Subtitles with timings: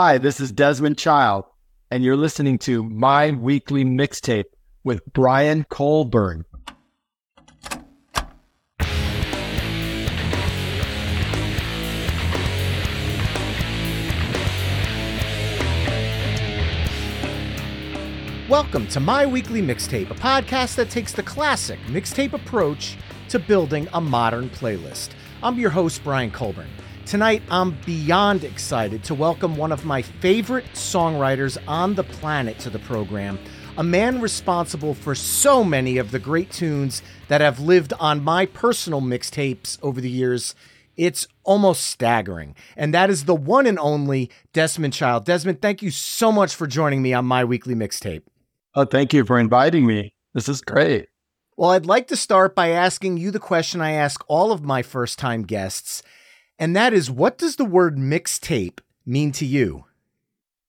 [0.00, 1.44] Hi, this is Desmond Child,
[1.90, 4.44] and you're listening to My Weekly Mixtape
[4.84, 6.44] with Brian Colburn.
[18.48, 22.96] Welcome to My Weekly Mixtape, a podcast that takes the classic mixtape approach
[23.30, 25.08] to building a modern playlist.
[25.42, 26.68] I'm your host, Brian Colburn.
[27.08, 32.68] Tonight, I'm beyond excited to welcome one of my favorite songwriters on the planet to
[32.68, 33.38] the program,
[33.78, 38.44] a man responsible for so many of the great tunes that have lived on my
[38.44, 40.54] personal mixtapes over the years.
[40.98, 42.54] It's almost staggering.
[42.76, 45.24] And that is the one and only Desmond Child.
[45.24, 48.24] Desmond, thank you so much for joining me on my weekly mixtape.
[48.74, 50.12] Oh, thank you for inviting me.
[50.34, 51.08] This is great.
[51.56, 54.82] Well, I'd like to start by asking you the question I ask all of my
[54.82, 56.02] first time guests,
[56.58, 59.84] and that is what does the word mixtape mean to you?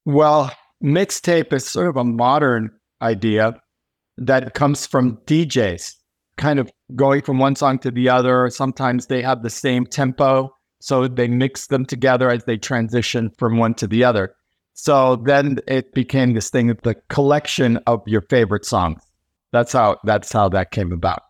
[0.05, 0.51] Well,
[0.83, 2.71] mixtape is sort of a modern
[3.01, 3.59] idea
[4.17, 5.95] that comes from DJs,
[6.37, 8.49] kind of going from one song to the other.
[8.49, 13.57] Sometimes they have the same tempo, so they mix them together as they transition from
[13.57, 14.35] one to the other.
[14.73, 19.01] So then it became this thing of the collection of your favorite songs.
[19.51, 21.23] That's how that's how that came about.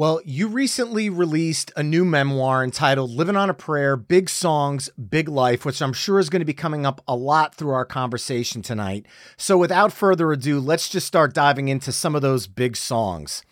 [0.00, 5.28] Well, you recently released a new memoir entitled Living on a Prayer Big Songs, Big
[5.28, 8.62] Life, which I'm sure is going to be coming up a lot through our conversation
[8.62, 9.04] tonight.
[9.36, 13.42] So, without further ado, let's just start diving into some of those big songs.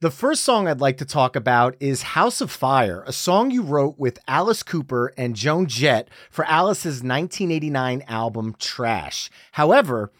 [0.00, 3.62] The first song I'd like to talk about is House of Fire, a song you
[3.62, 9.30] wrote with Alice Cooper and Joan Jett for Alice's 1989 album Trash.
[9.52, 10.10] However,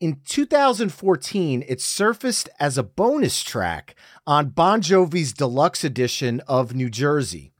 [0.00, 3.96] in 2014, it surfaced as a bonus track
[4.26, 7.52] on Bon Jovi's deluxe edition of New Jersey.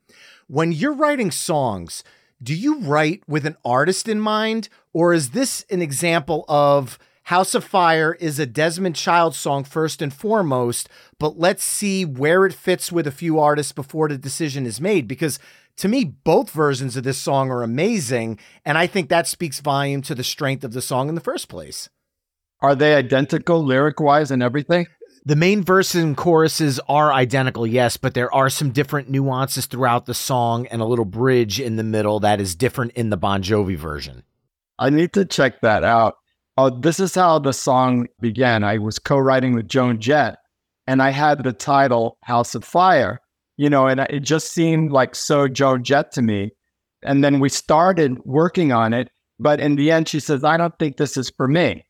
[0.46, 2.04] When you're writing songs,
[2.40, 7.54] do you write with an artist in mind, or is this an example of House
[7.54, 12.54] of Fire is a Desmond Child song first and foremost, but let's see where it
[12.54, 15.06] fits with a few artists before the decision is made.
[15.06, 15.38] Because
[15.76, 18.38] to me, both versions of this song are amazing.
[18.64, 21.48] And I think that speaks volume to the strength of the song in the first
[21.48, 21.90] place.
[22.60, 24.86] Are they identical lyric wise and everything?
[25.24, 30.06] The main verses and choruses are identical, yes, but there are some different nuances throughout
[30.06, 33.42] the song and a little bridge in the middle that is different in the Bon
[33.42, 34.22] Jovi version.
[34.78, 36.16] I need to check that out.
[36.56, 38.64] Oh, this is how the song began.
[38.64, 40.38] I was co-writing with Joan Jett,
[40.86, 43.20] and I had the title "House of Fire,"
[43.56, 46.52] you know, and it just seemed like so Joan Jett to me.
[47.02, 50.76] And then we started working on it, but in the end, she says, "I don't
[50.78, 51.84] think this is for me."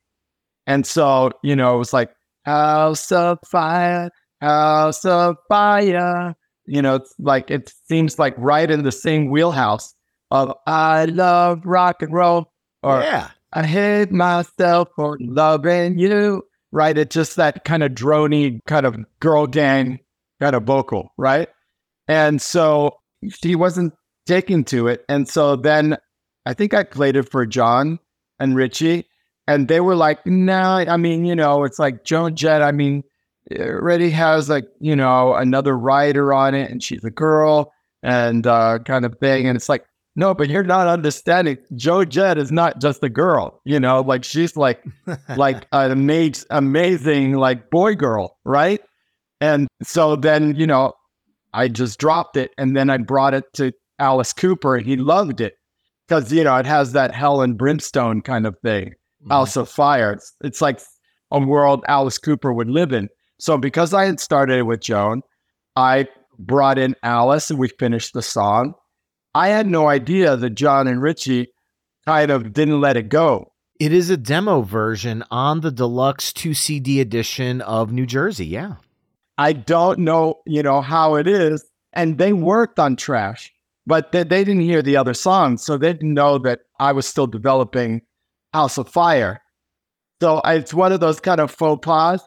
[0.69, 2.11] And so, you know, it was like
[2.45, 6.37] "House of Fire, House of Fire."
[6.67, 9.95] You know, it's like it seems like right in the same wheelhouse
[10.31, 12.53] of "I love rock and roll."
[12.85, 16.45] Or yeah I hate myself for loving you.
[16.71, 16.99] Right.
[16.99, 20.01] It's just that kind of drony, kind of girl gang
[20.41, 21.13] kind of vocal.
[21.17, 21.49] Right.
[22.09, 22.99] And so
[23.43, 23.95] he wasn't
[24.27, 25.05] taking to it.
[25.09, 25.97] And so then
[26.45, 27.99] I think I played it for Jon
[28.39, 29.08] and Richie.
[29.49, 32.61] And they were like, no, nah, I mean, you know, it's like Joan Jett.
[32.61, 33.03] I mean,
[33.47, 37.73] it already has like, you know, another writer on it and she's a girl
[38.03, 39.49] and uh, kind of thing.
[39.49, 41.57] And it's like, no, but you're not understanding.
[41.75, 44.85] Joan Jett is not just a girl, you know, like she's like
[45.39, 48.83] like an amazing, amazing like boy girl, right?
[49.41, 50.93] And so then, you know,
[51.55, 55.41] I just dropped it and then I brought it to Alice Cooper and he loved
[55.41, 55.55] it.
[56.07, 58.95] Because, you know, it has that hell and brimstone kind of thing.
[59.23, 59.31] Mm-hmm.
[59.33, 60.13] House of Fire.
[60.13, 60.81] It's, it's like
[61.31, 63.09] a world Alice Cooper would live in.
[63.39, 65.23] So because I had started with Joan,
[65.77, 66.09] I
[66.39, 68.75] brought in Alice and we finished the song.
[69.35, 71.49] I had no idea that Jon and Richie
[72.07, 73.53] kind of didn't let it go.
[73.79, 78.47] It is a demo version on the deluxe 2 CD edition of New Jersey.
[78.47, 78.77] Yeah.
[79.37, 81.65] I don't know, you know, how it is.
[81.93, 83.53] And they worked on Trash,
[83.87, 85.65] but they, they didn't hear the other songs.
[85.65, 88.03] So they didn't know that I was still developing
[88.53, 89.41] House of Fire.
[90.21, 92.23] So it's one of those kind of faux pas.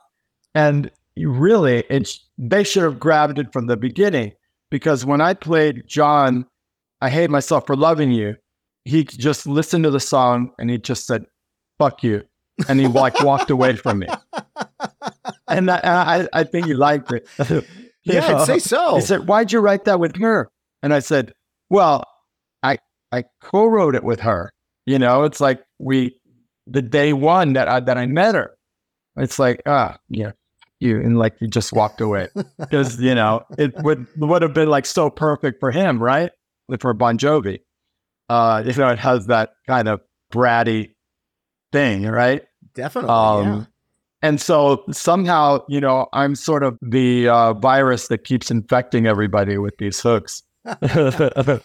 [0.55, 4.33] And really, it's, they should have grabbed it from the beginning
[4.69, 6.45] because when I played Jon
[7.01, 8.35] I hate myself for loving you.
[8.85, 11.25] He just listened to the song and he just said,
[11.79, 12.23] fuck you.
[12.69, 14.07] And he like walked away from me.
[15.47, 17.27] And I, I, I think he liked it.
[18.03, 18.37] yeah, know?
[18.37, 18.95] I'd say so.
[18.95, 20.49] He said, why'd you write that with her?
[20.83, 21.33] And I said,
[21.69, 22.03] well,
[22.63, 22.77] I,
[23.11, 24.51] I co-wrote it with her.
[24.85, 26.15] You know, it's like we,
[26.67, 28.57] the day one that I, that I met her,
[29.17, 30.31] it's like, ah, yeah,
[30.79, 32.29] you and like you just walked away
[32.59, 36.31] because you know it would would have been like so perfect for him, right?
[36.79, 37.59] for Bon Jovi.
[38.29, 39.99] Uh, you know, it has that kind of
[40.31, 40.93] bratty
[41.73, 42.43] thing, right?
[42.73, 43.09] Definitely.
[43.09, 43.65] Um, yeah.
[44.21, 49.57] And so somehow, you know, I'm sort of the uh, virus that keeps infecting everybody
[49.57, 50.43] with these hooks.
[50.63, 51.61] well,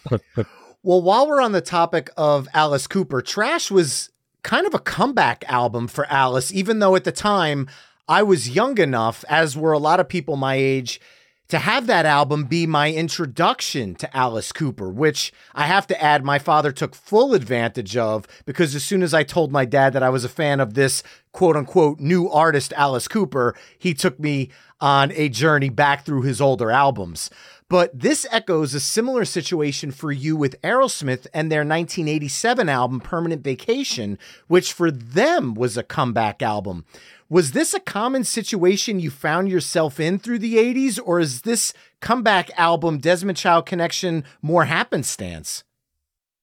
[0.83, 4.11] while we're on the topic of Alice Cooper, Trash was
[4.47, 7.69] kind of a comeback album for Alice, even though at the time
[8.07, 11.01] I was young enough, as were a lot of people my age,
[11.49, 16.25] to have that album be my introduction to Alice Cooper, which I have to add,
[16.25, 20.03] my father took full advantage of because as soon as I told my dad that
[20.03, 21.03] I was a fan of this
[21.33, 24.51] quote unquote new artist, Alice Cooper, he took me
[24.81, 27.31] on a journey back through his older albums.
[27.69, 33.43] But this echoes a similar situation for you with Aerosmith and their 1987 album, Permanent
[33.43, 36.85] Vacation, which for them was a comeback album.
[37.29, 41.73] Was this a common situation you found yourself in through the 80s, or is this
[42.01, 45.65] comeback album, Desmond Child Connection, more happenstance?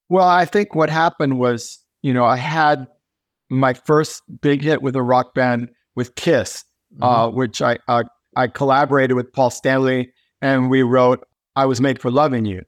[0.09, 2.87] Well, I think what happened was, you know, I had
[3.49, 7.03] my first big hit with a rock band with Kiss, mm-hmm.
[7.03, 8.03] uh, which I uh,
[8.35, 11.25] I collaborated with Paul Stanley, and we wrote
[11.55, 12.63] "I Was Made for Loving You,"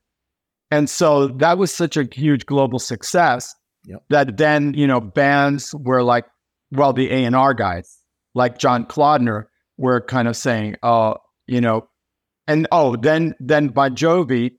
[0.71, 3.53] and so that was such a huge global success
[3.83, 4.03] yep.
[4.09, 6.25] that then you know bands were like,
[6.71, 7.99] well, the A and R guys
[8.35, 9.45] like John Kalodner
[9.77, 11.15] were kind of saying, oh,
[11.47, 11.87] you know,
[12.47, 14.51] and oh, then then Bon Jovi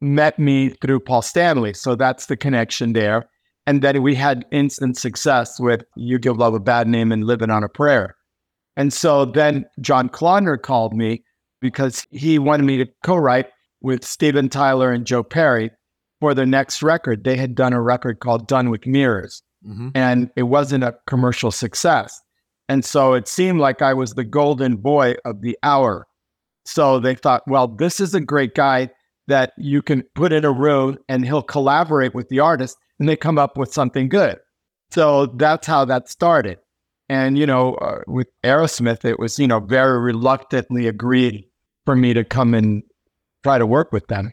[0.00, 1.74] met me through Paul Stanley.
[1.74, 3.28] So that's the connection there.
[3.66, 7.50] And then we had instant success with You Give Love a Bad Name and Living
[7.50, 8.14] on a Prayer.
[8.76, 11.24] And so then John Kalodner called me
[11.60, 13.46] because he wanted me to co-write
[13.80, 15.70] with Steven Tyler and Joe Perry
[16.20, 17.24] for the next record.
[17.24, 19.42] They had done a record called Done with Mirrors.
[19.66, 19.90] Mm-hmm.
[19.94, 22.20] And it wasn't a commercial success.
[22.68, 26.06] And so it seemed like I was the golden boy of the hour.
[26.64, 28.90] So they thought, well, this is a great guy
[29.26, 33.16] that you can put in a room and he'll collaborate with the artist and they
[33.16, 34.38] come up with something good.
[34.90, 36.58] So that's how that started.
[37.08, 41.44] And, you know, uh, with Aerosmith, it was, you know, very reluctantly agreed
[41.84, 42.82] for me to come and
[43.42, 44.32] try to work with them.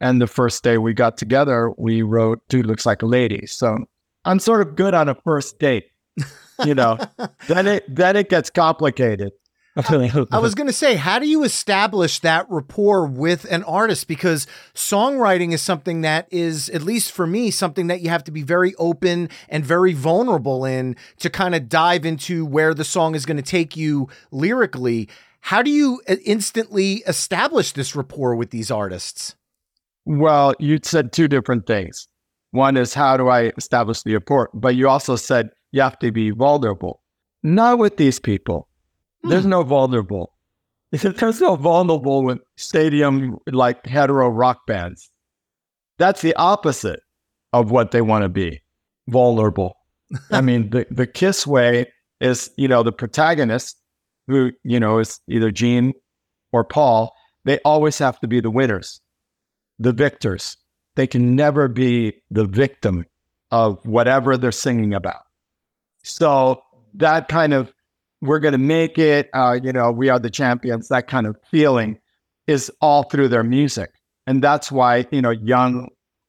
[0.00, 3.46] And the first day we got together, we wrote Dude Looks Like a Lady.
[3.46, 3.78] So
[4.24, 5.86] I'm sort of good on a first date
[6.64, 6.98] you know,
[7.48, 9.32] then it then it gets complicated.
[10.32, 14.08] I was going to say, how do you establish that rapport with an artist?
[14.08, 18.30] Because songwriting is something that is, at least for me, something that you have to
[18.30, 23.14] be very open and very vulnerable in to kind of dive into where the song
[23.14, 25.10] is going to take you lyrically.
[25.40, 29.36] How do you uh, instantly establish this rapport with these artists?
[30.06, 32.08] Well, you said two different things.
[32.52, 34.48] One is how do I establish the rapport?
[34.54, 37.02] But you also said you have to be vulnerable.
[37.42, 38.68] Not with these people.
[39.22, 39.28] Hmm.
[39.30, 40.32] There's no vulnerable.
[40.90, 45.10] There's no vulnerable with stadium like hetero rock bands.
[45.98, 47.00] That's the opposite
[47.52, 48.62] of what they want to be.
[49.08, 49.76] Vulnerable.
[50.30, 53.76] I mean, the, the kiss way is, you know, the protagonist
[54.26, 55.92] who, you know, is either Gene
[56.52, 57.12] or Paul,
[57.44, 59.00] they always have to be the winners,
[59.78, 60.56] the victors.
[60.94, 63.04] They can never be the victim
[63.50, 65.25] of whatever they're singing about.
[66.06, 66.62] So
[66.94, 67.72] that kind of
[68.22, 71.36] we're going to make it, uh, you know, we are the champions, that kind of
[71.50, 71.98] feeling
[72.46, 73.90] is all through their music.
[74.26, 75.88] And that's why, you know, young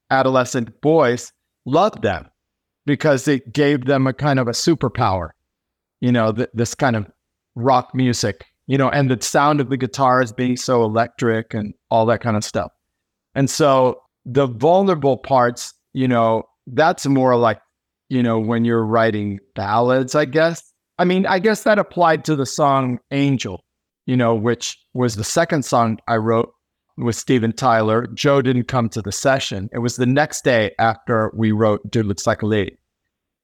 [0.09, 1.31] adolescent boys
[1.65, 2.29] love them
[2.85, 5.29] because it gave them a kind of a superpower,
[6.01, 7.07] you know, th- this kind of
[7.55, 12.05] rock music, you know, and the sound of the guitars being so electric and all
[12.05, 12.71] that kind of stuff.
[13.35, 17.59] And so the vulnerable parts, you know, that's more like
[18.09, 20.61] you know, when you're writing ballads, I guess.
[20.99, 23.63] I mean, I guess that applied to the song Angel,
[24.05, 26.51] you know, which was the second song I wrote
[26.97, 28.07] with Steven Tyler.
[28.13, 29.69] Joe didn't come to the session.
[29.73, 32.77] It was the next day after we wrote Dude Looks Like a Lady.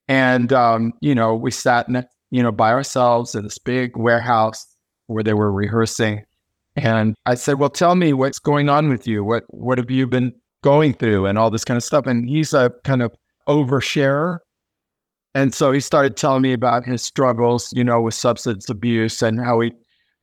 [0.08, 4.66] And, um, you know, we sat, in, you know, by ourselves in this big warehouse
[5.08, 6.24] where they were rehearsing.
[6.76, 9.24] And I said, well, tell me what's going on with you.
[9.24, 12.08] What, what have you been going through and all this kind of stuff.
[12.08, 13.14] And he's a kind of
[13.48, 14.40] oversharer.
[15.36, 19.40] And so he started telling me about his struggles, you know, with substance abuse and
[19.40, 19.72] how he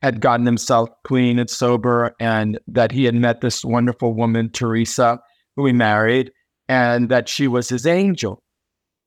[0.03, 5.19] had gotten himself clean and sober and that he had met this wonderful woman, Teresa,
[5.57, 6.31] who he married,
[6.69, 8.43] and that she was his angel.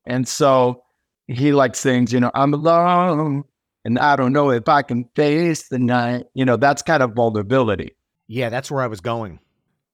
[0.05, 0.83] And so
[1.27, 3.43] he like sings, you know, I'm alone
[3.85, 6.25] and I don't know if I can face the night.
[6.33, 7.95] You know, that's kind of vulnerability.
[8.27, 9.39] Yeah, that's where I was going.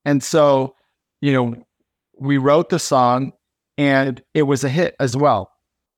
[0.05, 0.75] And so,
[1.21, 1.55] you know,
[2.17, 3.33] we wrote the song
[3.77, 5.51] and it was a hit as well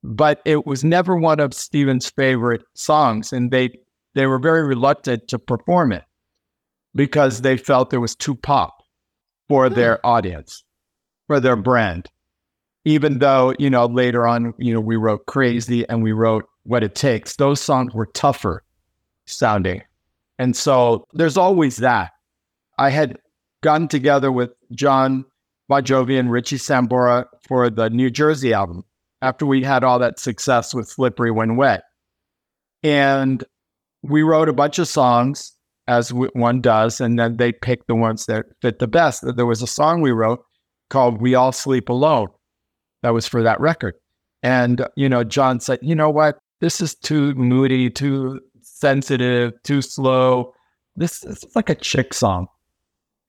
[0.03, 3.70] but it was never one of Steven's favorite songs, and they
[4.13, 6.03] they were very reluctant to perform it
[6.96, 8.84] because they felt it was too pop
[9.48, 9.75] for hmm.
[9.75, 10.63] their audience,
[11.27, 12.10] for their brand.
[12.86, 16.84] even though, you know, later on, you know, we wrote Crazy and we wrote What
[16.84, 18.63] It Takes, those songs were tougher
[19.25, 19.84] sounding.
[20.39, 22.12] And so there's always that.
[22.79, 23.20] I had
[23.62, 25.25] gotten together with Jon
[25.67, 28.84] Bon Jovi and Richie Sambora for the New Jersey album
[29.22, 31.84] after we had all that success with Slippery When Wet.
[32.84, 33.44] And
[34.01, 35.54] we wrote a bunch of songs
[35.88, 39.24] as one does, and then they picked the ones that fit the best.
[39.36, 40.44] There was a song we wrote
[40.90, 42.28] called We All Sleep Alone.
[43.04, 43.96] That was for that record.
[44.44, 46.40] And, you know, Jon said, you know what?
[46.60, 50.54] This is too moody, too sensitive, too slow.
[50.96, 52.48] This, this is like a chick song.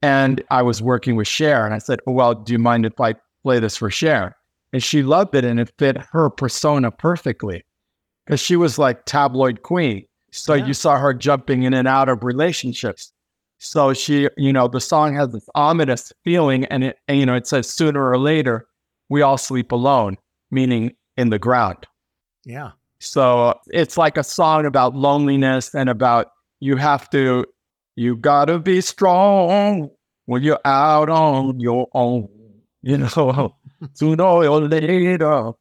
[0.02, 3.00] And I was working with Cher, and I said, oh, well, do you mind if
[3.00, 4.36] I play this for Cher?
[4.72, 7.64] And she loved it, and it fit her persona perfectly
[8.24, 10.06] because she was like tabloid queen.
[10.30, 10.66] So yeah.
[10.66, 13.12] you saw her jumping in and out of relationships.
[13.58, 17.34] So she, you know, the song has this ominous feeling, and it, and, you know,
[17.34, 18.66] it says sooner or later
[19.08, 20.16] we all sleep alone,
[20.50, 21.86] meaning in the ground.
[22.44, 22.70] Yeah.
[22.98, 26.28] So uh, it's like a song about loneliness and about
[26.60, 27.44] you have to,
[27.96, 29.90] you gotta be strong
[30.24, 32.28] when you're out on your own.
[32.82, 33.54] You know,
[33.94, 35.52] sooner or later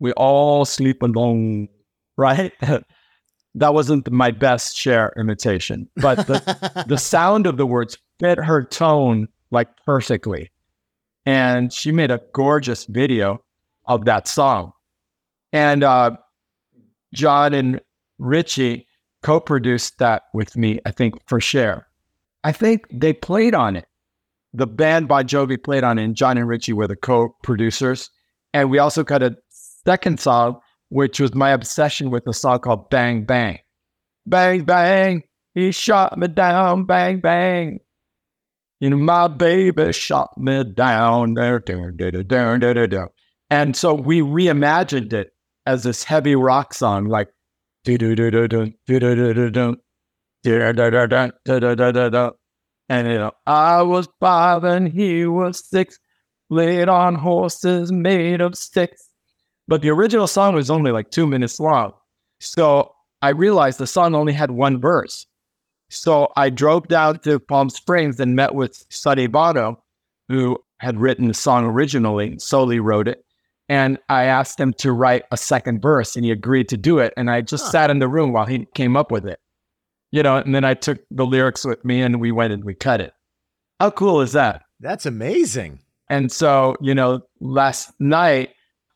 [0.00, 1.68] we all sleep alone,
[2.16, 2.52] right?
[3.54, 8.62] that wasn't my best Cher imitation, but the, the sound of the words fit her
[8.62, 10.50] tone like perfectly.
[11.26, 13.42] And she made a gorgeous video
[13.86, 14.72] of that song.
[15.52, 16.16] And uh,
[17.12, 17.80] Jon and
[18.18, 18.86] Richie
[19.22, 21.86] co produced that with me, I think, for Cher.
[22.44, 23.87] I think they played on it.
[24.54, 28.10] The band Bon Jovi played on and Jon and Richie were the co producers.
[28.54, 29.36] And we also cut a
[29.84, 33.58] second song which was my obsession with a song called Bang Bang.
[34.26, 35.22] Bang Bang,
[35.54, 37.80] he shot me down, bang bang.
[38.80, 41.36] You know, my baby shot me down.
[43.50, 45.32] And so we reimagined it
[45.66, 47.28] as this heavy rock song, like
[52.88, 55.98] and you know, I was five and he was six,
[56.50, 59.08] laid on horses made of sticks.
[59.66, 61.92] But the original song was only like two minutes long.
[62.40, 65.26] So I realized the song only had one verse.
[65.90, 69.82] So I drove down to Palm Springs and met with Sonny Bono,
[70.28, 73.24] who had written the song originally, solely wrote it.
[73.68, 77.12] And I asked him to write a second verse and he agreed to do it.
[77.16, 77.70] And I just huh.
[77.70, 79.40] sat in the room while he came up with it.
[80.10, 82.74] You know, and then I took the lyrics with me and we went and we
[82.74, 83.12] cut it.
[83.78, 84.62] How cool is that?
[84.80, 85.80] That's amazing.
[86.08, 88.50] And so, you know, last night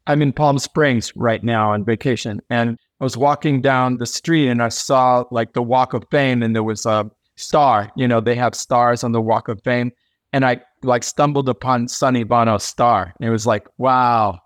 [0.07, 4.49] I'm in Palm Springs right now on vacation, and I was walking down the street
[4.49, 7.93] and I saw like the Walk of Fame, and there was a star.
[7.97, 9.93] You know, they have stars on the Walk of Fame,
[10.33, 13.13] and I like stumbled upon Sonny Bono's star.
[13.21, 14.41] And it was like, wow,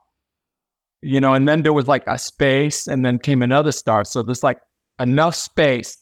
[1.00, 1.32] you know.
[1.32, 4.04] And then there was like a space, and then came another star.
[4.04, 4.58] So there's like
[4.98, 5.96] enough space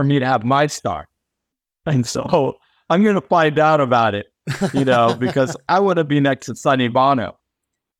[0.00, 1.06] for me to have my star,
[1.84, 2.56] and so
[2.88, 4.32] I'm gonna find out about it,
[4.72, 7.38] you know, because I want to be next to Sonny Bono.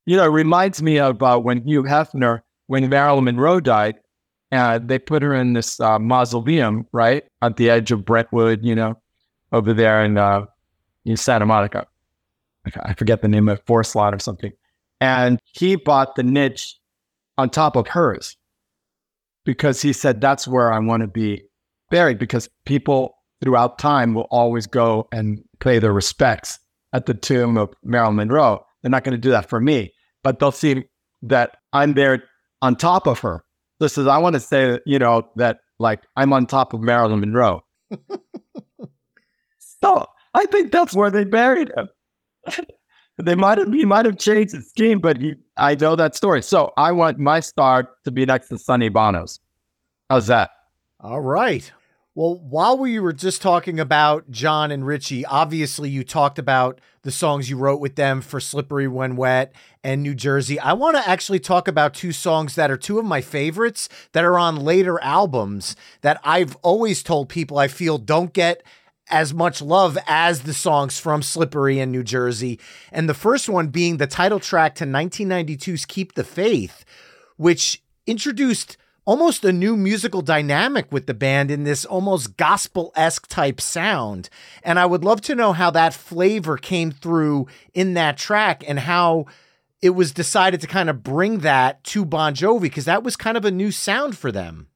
[0.06, 3.96] You know, it reminds me of uh, when Hugh Hefner, when Marilyn Monroe died,
[4.50, 8.74] uh, they put her in this uh, mausoleum, right, at the edge of Brentwood, you
[8.74, 8.98] know,
[9.52, 10.46] over there in, uh,
[11.04, 11.86] in Santa Monica.
[12.82, 14.52] I forget the name of Forest Lot or something.
[15.02, 16.76] And he bought the niche
[17.36, 18.38] on top of hers
[19.44, 21.42] because he said, that's where I want to be
[21.90, 26.58] buried because people throughout time will always go and pay their respects
[26.92, 28.64] at the tomb of Marilyn Monroe.
[28.82, 29.92] They're not going to do that for me,
[30.22, 30.84] but they'll see
[31.22, 32.24] that I'm there
[32.62, 33.44] on top of her.
[33.78, 37.20] This is, I want to say, you know, that like I'm on top of Marilyn
[37.20, 37.62] Monroe.
[39.58, 41.88] so I think that's where they buried him.
[43.18, 46.42] they might have, he might have changed his scheme, but he, I know that story.
[46.42, 49.40] So I want my star to be next to Sonny Bono's.
[50.08, 50.50] How's that?
[51.00, 51.70] All right.
[52.12, 57.12] Well, while we were just talking about Jon and Richie, obviously you talked about the
[57.12, 59.52] songs you wrote with them for Slippery When Wet
[59.84, 60.58] and New Jersey.
[60.58, 64.24] I want to actually talk about two songs that are two of my favorites that
[64.24, 68.64] are on later albums that I've always told people I feel don't get
[69.08, 72.58] as much love as the songs from Slippery and New Jersey.
[72.90, 76.84] And the first one being the title track to 1992's Keep the Faith,
[77.36, 78.76] which introduced
[79.10, 84.30] almost a new musical dynamic with the band in this almost gospel esque type sound.
[84.62, 88.78] And I would love to know how that flavor came through in that track and
[88.78, 89.24] how
[89.82, 93.36] it was decided to kind of bring that to Bon Jovi because that was kind
[93.36, 94.68] of a new sound for them.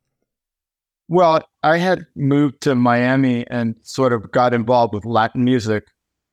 [1.06, 5.84] Well, I had moved to Miami and sort of got involved with Latin music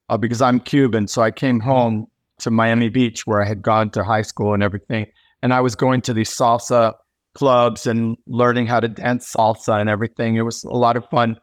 [0.10, 1.08] uh, because I'm Cuban.
[1.08, 2.08] So I came home
[2.40, 5.06] to Miami Beach where I had gone to high school and everything.
[5.44, 6.96] And I was going to these salsa
[7.34, 10.36] clubs and learning how to dance salsa and everything.
[10.36, 11.40] It was a lot of fun.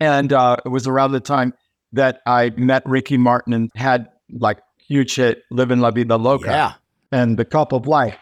[0.00, 1.54] And uh, it was around the time
[1.92, 6.72] that I met Ricky Martin and had like huge hit "Living La Vida Loca Yeah.
[7.12, 8.16] and The Cup of Life.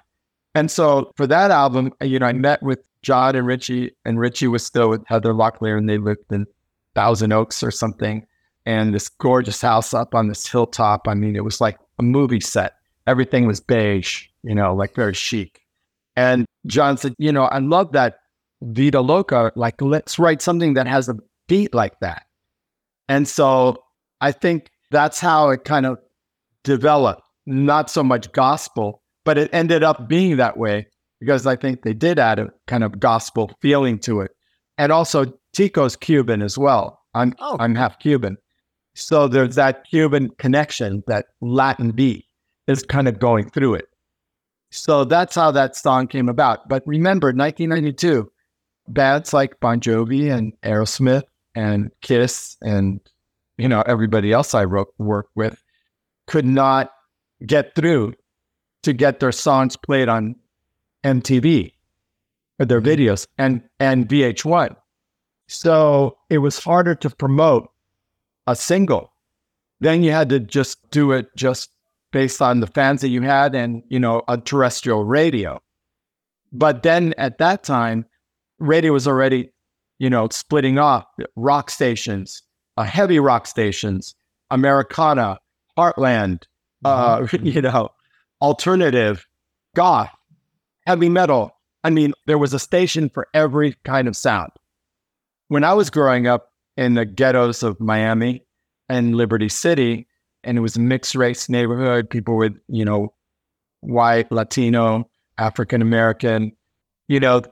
[0.54, 4.46] And so for that album, you know, I met with Jon and Richie, and Richie
[4.46, 6.46] was still with Heather Locklear, and they lived in
[6.94, 8.24] Thousand Oaks or something,
[8.64, 11.08] and this gorgeous house up on this hilltop.
[11.08, 12.74] I mean, it was like a movie set.
[13.06, 15.60] Everything was beige, you know, like very chic.
[16.16, 18.18] And Jon said, you know, I love that
[18.62, 19.52] Vida Loca.
[19.56, 21.16] Like, let's write something that has a
[21.48, 22.24] beat like that.
[23.08, 23.82] And so
[24.20, 25.98] I think that's how it kind of
[26.62, 27.22] developed.
[27.46, 30.86] Not so much gospel, but it ended up being that way
[31.20, 34.30] because I think they did add a kind of gospel feeling to it.
[34.78, 37.00] And also Tico's Cuban as well.
[37.14, 37.56] I'm Oh.
[37.60, 38.38] I'm half Cuban.
[38.94, 42.24] So there's that Cuban connection, that Latin beat
[42.66, 43.88] is kind of going through it.
[44.74, 46.68] So that's how that song came about.
[46.68, 48.30] But remember, 1992,
[48.88, 51.22] bands like Bon Jovi and Aerosmith
[51.54, 53.00] and Kiss and
[53.56, 55.62] you know everybody else I wrote worked with
[56.26, 56.90] could not
[57.46, 58.14] get through
[58.82, 60.34] to get their songs played on
[61.04, 61.72] MTV
[62.58, 63.02] or their mm-hmm.
[63.02, 64.74] videos and and VH1.
[65.46, 67.70] So it was harder to promote
[68.48, 69.12] a single.
[69.78, 71.70] Then you had to just do it just
[72.14, 75.60] based on the fans that you had and you know a terrestrial radio.
[76.52, 78.06] But then at that time,
[78.60, 79.50] radio was already,
[79.98, 81.04] you know, splitting off
[81.34, 82.40] rock stations,
[82.76, 84.14] uh, heavy rock stations,
[84.52, 85.40] Americana,
[85.76, 86.44] Heartland,
[86.84, 87.88] uh, you know,
[88.40, 89.26] alternative,
[89.74, 90.10] goth,
[90.86, 91.50] heavy metal.
[91.82, 94.52] I mean, there was a station for every kind of sound.
[95.48, 98.46] When I was growing up in the ghettos of Miami
[98.88, 100.06] and Liberty City,
[100.44, 103.12] and it was a mixed race neighborhood, people with, you know,
[103.80, 105.08] white, Latino,
[105.38, 106.52] African American,
[107.08, 107.42] you know,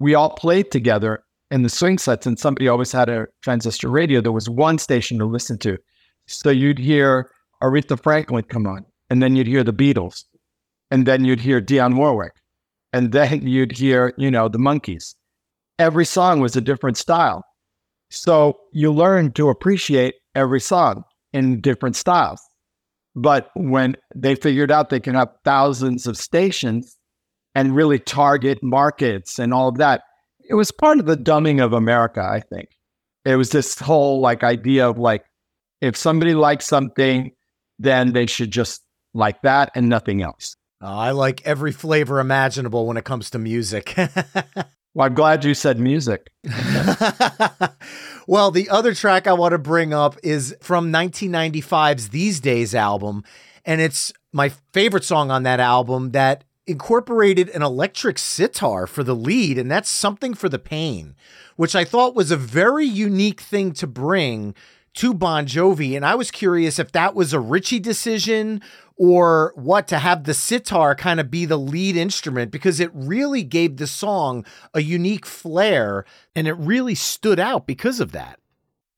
[0.00, 4.20] we all played together in the swing sets, and somebody always had a transistor radio.
[4.20, 5.78] There was one station to listen to.
[6.26, 7.30] So you'd hear
[7.62, 10.24] Aretha Franklin come on, and then you'd hear the Beatles,
[10.90, 12.34] and then you'd hear Dionne Warwick,
[12.92, 15.14] and then you'd hear, you know, the Monkees.
[15.78, 17.44] Every song was a different style.
[18.10, 22.40] So you learn to appreciate every song in different styles.
[23.14, 26.96] But when they figured out they can have thousands of stations
[27.54, 30.02] and really target markets and all of that,
[30.48, 32.68] it was part of the dumbing of America, I think.
[33.24, 35.24] It was this whole like idea of like,
[35.80, 37.32] if somebody likes something,
[37.78, 38.82] then they should just
[39.14, 40.56] like that and nothing else.
[40.80, 43.96] Oh, I like every flavor imaginable when it comes to music.
[44.98, 46.28] Well, I'm glad you said music.
[48.28, 53.24] well, the other track I want to bring up is from 1995's These Days album,
[53.64, 59.16] and it's my favorite song on that album that incorporated an electric sitar for the
[59.16, 61.16] lead, and that's Something for the Pain,
[61.56, 64.54] which I thought was a very unique thing to bring
[64.98, 65.94] to Bon Jovi.
[65.94, 68.60] And I was curious if that was a Richie decision
[68.96, 73.44] or what to have the sitar kind of be the lead instrument because it really
[73.44, 78.40] gave the song a unique flair and it really stood out because of that.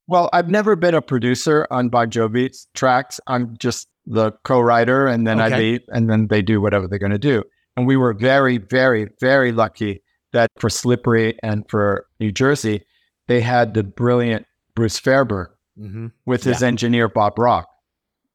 [0.07, 3.19] Well, I've never been a producer on Bon Jovi's tracks.
[3.27, 5.57] I'm just the co-writer, and then I Okay.
[5.59, 7.43] leave, and then they do whatever they're going to do.
[7.77, 10.01] And we were very, very, very lucky
[10.33, 12.83] that for Slippery and for New Jersey,
[13.27, 15.47] they had the brilliant Bruce Fairbairn
[15.79, 16.07] Mm-hmm.
[16.25, 17.69] with his engineer Bob Rock.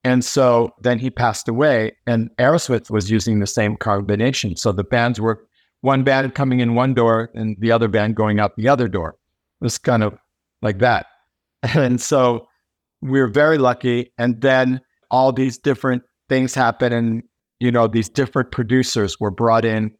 [0.03, 4.57] And so then he passed away, and Aerosmith was using the same combination.
[4.57, 5.45] So the bands were
[5.81, 9.17] one band coming in one door and the other band going out the other door.
[9.61, 10.19] It was kind of
[10.63, 11.07] like that.
[11.75, 12.47] And so
[13.03, 14.13] we were very lucky.
[14.17, 17.23] And then all these different things happened, and
[17.61, 19.93] you know, these different producers were brought in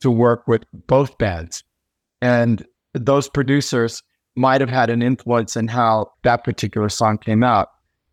[0.00, 1.64] to work with both bands.
[2.20, 4.02] And those producers
[4.36, 7.68] might have had an influence in how that particular song came out.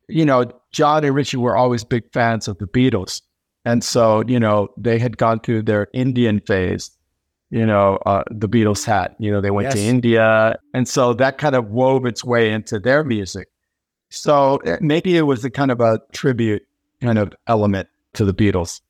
[0.07, 3.21] You know, Jon and Richie were always big fans of the Beatles.
[3.65, 6.91] And so, you know, they had gone through their Indian phase,
[7.51, 10.57] you know, uh, the Beatles had, you know, they went to India.
[10.73, 13.49] And so that kind of wove its way into their music.
[14.09, 16.63] So uh, maybe it was a kind of a tribute
[17.01, 18.81] kind of element to the Beatles.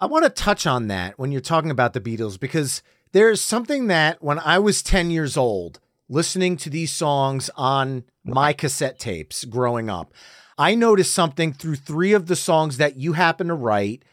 [0.00, 2.82] I want to touch on that when you're talking about the Beatles because
[3.12, 8.52] there's something that when I was 10 years old, listening to these songs on my
[8.52, 10.12] cassette tapes growing up,
[10.56, 14.04] I noticed something through three of the songs that you happen to write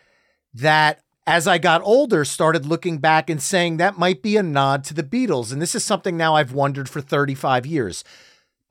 [0.54, 4.84] that as I got older started looking back and saying that might be a nod
[4.86, 5.54] to the Beatles.
[5.54, 8.04] And this is something now I've wondered for 35 years.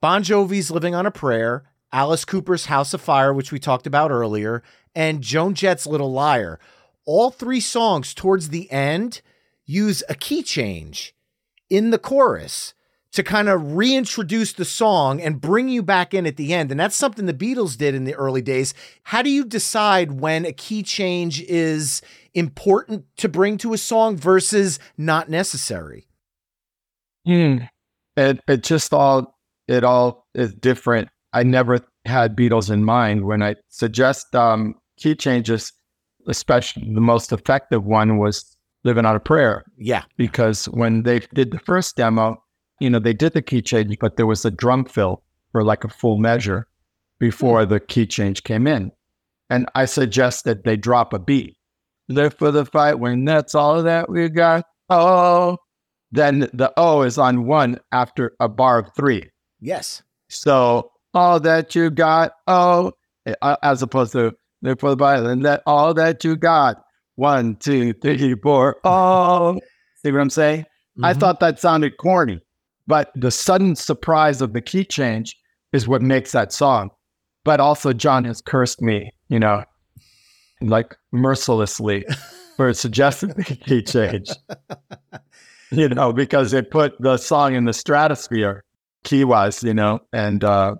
[0.01, 4.11] Bon Jovi's Living on a Prayer Alice Cooper's House of Fire, which we talked about
[4.11, 4.63] earlier,
[4.95, 6.59] and Joan Jett's Little Liar.
[7.05, 9.21] All three songs towards the end
[9.65, 11.13] use a key change
[11.69, 12.73] in the chorus
[13.13, 16.71] to kind of reintroduce the song and bring you back in at the end.
[16.71, 18.73] And that's something the Beatles did in the early days.
[19.03, 22.01] How do you decide when a key change is
[22.33, 26.07] important to bring to a song versus not necessary?
[27.25, 27.57] Hmm.
[28.17, 31.09] It it just all it all is different.
[31.33, 35.73] I never had Beatles in mind when I suggest um, key changes.
[36.27, 41.49] Especially the most effective one was "Living on a Prayer." Yeah, because when they did
[41.49, 42.43] the first demo,
[42.81, 45.83] you know, they did the key change, but there was a drum fill for like
[45.83, 46.67] a full measure
[47.19, 48.91] before the key change came in.
[49.49, 51.57] And I suggest that they drop a beat.
[52.09, 54.65] Live for the fight when that's all that we got.
[54.89, 55.57] Oh,
[56.11, 59.29] then the O is on one after a bar of three.
[59.59, 60.01] Yes.
[60.29, 62.93] So all that you got, oh,
[63.61, 66.81] as opposed to live for the fight and that all that you got.
[67.15, 68.77] One, two, three, four.
[68.83, 69.59] Oh,
[70.03, 70.61] see what I'm saying?
[70.61, 71.05] Mm-hmm.
[71.05, 72.41] I thought that sounded corny.
[72.87, 75.37] But the sudden surprise of the key change
[75.73, 76.91] is what makes that song.
[77.43, 79.63] But also, Jon has cursed me, you know,
[80.61, 82.05] like mercilessly
[82.57, 84.29] for suggesting the key change,
[85.71, 88.63] you know, because it put the song in the stratosphere
[89.03, 90.75] key wise, you know, and, uh,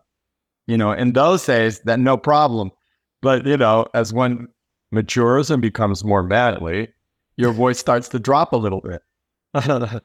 [0.67, 2.71] you know, in those days, that no problem.
[3.21, 4.47] But, you know, as one
[4.91, 6.89] matures and becomes more manly,
[7.37, 9.01] your voice starts to drop a little bit.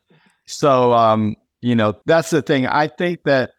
[0.47, 2.67] so, um, you know, that's the thing.
[2.67, 3.51] I think that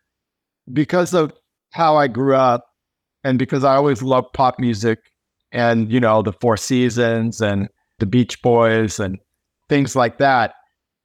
[0.71, 1.33] because of
[1.71, 2.65] how I grew up
[3.23, 4.99] and because I always loved pop music
[5.51, 9.17] and, you know, the Four Seasons and the Beach Boys and
[9.69, 10.53] things like that,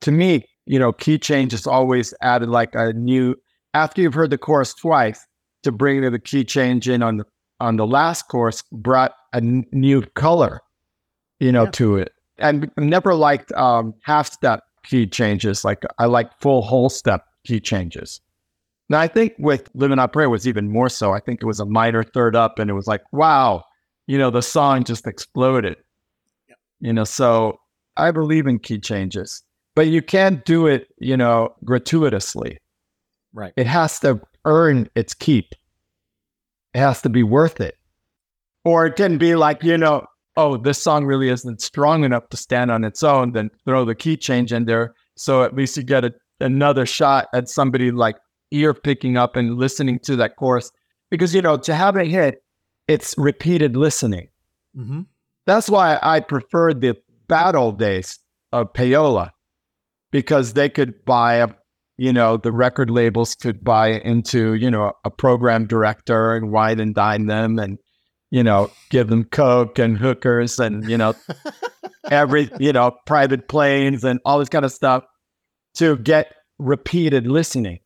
[0.02, 3.34] to me, you know, key change is always added like a new,
[3.74, 5.26] after you've heard the chorus twice,
[5.62, 7.24] to bring the key change in on the
[7.60, 10.60] on the last course brought a n- new color,
[11.38, 11.70] you know, yeah.
[11.70, 12.12] to it.
[12.38, 15.64] And I never liked um, half step key changes.
[15.64, 18.20] Like I like full whole step key changes.
[18.88, 21.12] Now I think with Living on Prayer was even more so.
[21.12, 23.64] I think it was a minor third up and it was like, wow,
[24.06, 25.76] you know, the song just exploded.
[26.48, 26.58] Yep.
[26.80, 27.58] You know, so
[27.96, 29.42] I believe in key changes,
[29.74, 32.58] but you can't do it, you know, gratuitously.
[33.32, 33.52] Right.
[33.56, 35.54] It has to earn its keep.
[36.74, 37.76] It has to be worth it.
[38.64, 42.36] Or it can be like, you know, oh, this song really isn't strong enough to
[42.36, 44.94] stand on its own, then throw the key change in there.
[45.16, 48.16] So at least you get a, another shot at somebody like
[48.50, 50.70] ear picking up and listening to that chorus.
[51.10, 52.42] Because, you know, to have a hit,
[52.88, 54.28] it's repeated listening.
[54.76, 55.02] Mm-hmm.
[55.46, 56.96] That's why I preferred the
[57.28, 58.18] battle days
[58.52, 59.30] of payola
[60.10, 61.48] because they could buy a,
[61.98, 66.80] you know, the record labels could buy into, you know, a program director and wine
[66.80, 67.78] and dine them and
[68.32, 71.14] you know, give them coke and hookers and you know,
[72.10, 75.04] every you know, private planes and all this kind of stuff
[75.74, 77.78] to get repeated listening.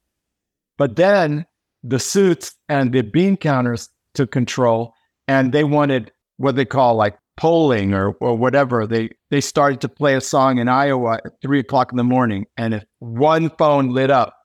[0.78, 1.46] But then
[1.82, 4.94] the suits and the bean counters took control,
[5.26, 8.86] and they wanted what they call like polling or, or whatever.
[8.86, 12.46] They they started to play a song in Iowa at three o'clock in the morning,
[12.56, 14.36] and if one phone lit up,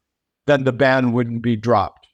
[0.47, 2.07] then the ban wouldn't be dropped.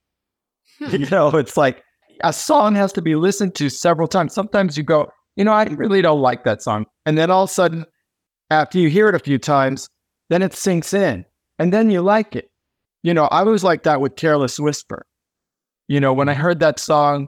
[0.79, 0.89] Hmm.
[0.91, 1.83] you know, it's like
[2.23, 4.33] a song has to be listened to several times.
[4.33, 6.85] Sometimes you go, you know, I really don't like that song.
[7.05, 7.85] And then all of a sudden,
[8.49, 9.89] after you hear it a few times,
[10.29, 11.25] then it sinks in
[11.59, 12.49] and then you like it.
[13.03, 15.05] You know, I was like that with Careless Whisper.
[15.87, 17.27] You know, when I heard that song,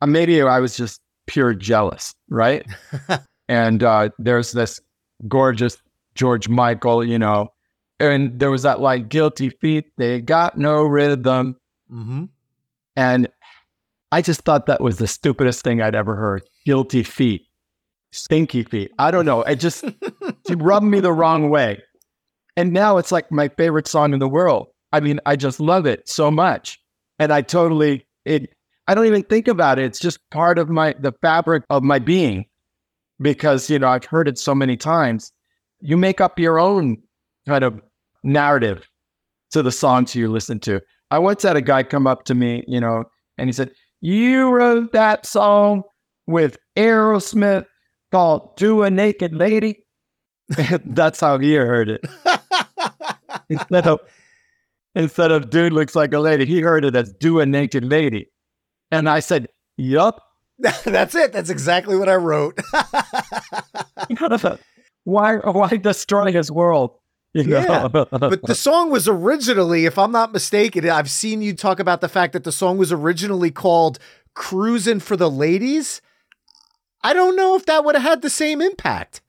[0.00, 2.66] uh, maybe I was just pure jealous, right?
[3.48, 4.80] and uh, there's this
[5.28, 5.76] gorgeous
[6.14, 7.52] George Michael, you know,
[8.00, 11.56] and there was that like guilty feet, they got no rhythm.
[11.92, 12.24] Mm-hmm.
[12.96, 13.28] And
[14.12, 16.42] I just thought that was the stupidest thing I'd ever heard.
[16.66, 17.42] Guilty feet,
[18.12, 18.90] stinky feet.
[18.98, 19.42] I don't know.
[19.42, 19.84] It just
[20.48, 21.82] it rubbed me the wrong way.
[22.56, 24.68] And now it's like my favorite song in the world.
[24.92, 26.78] I mean, I just love it so much.
[27.18, 28.52] And I totally it
[28.88, 29.84] I don't even think about it.
[29.84, 32.46] It's just part of my the fabric of my being
[33.20, 35.32] because, you know, I've heard it so many times.
[35.80, 36.98] You make up your own
[37.46, 37.80] kind of
[38.22, 38.88] narrative
[39.52, 40.80] to the songs you listen to.
[41.10, 43.04] I once had a guy come up to me, you know,
[43.38, 45.82] and he said, you wrote that song
[46.26, 47.66] with Aerosmith
[48.12, 49.84] called Do a Naked Lady.
[50.84, 52.04] That's how he heard it.
[53.48, 54.00] instead of
[54.94, 58.28] instead of dude looks like a lady, he heard it as do a naked lady.
[58.90, 60.22] And I said, Yup.
[60.58, 61.32] That's it.
[61.32, 62.58] That's exactly what I wrote.
[65.04, 66.96] why why destroy his world
[67.34, 67.60] You know?
[67.60, 72.00] Yeah, but the song was originally, if I'm not mistaken, I've seen you talk about
[72.00, 74.00] the fact that the song was originally called
[74.34, 76.02] Cruising for the Ladies.
[77.04, 79.20] I don't know if that would have had the same impact.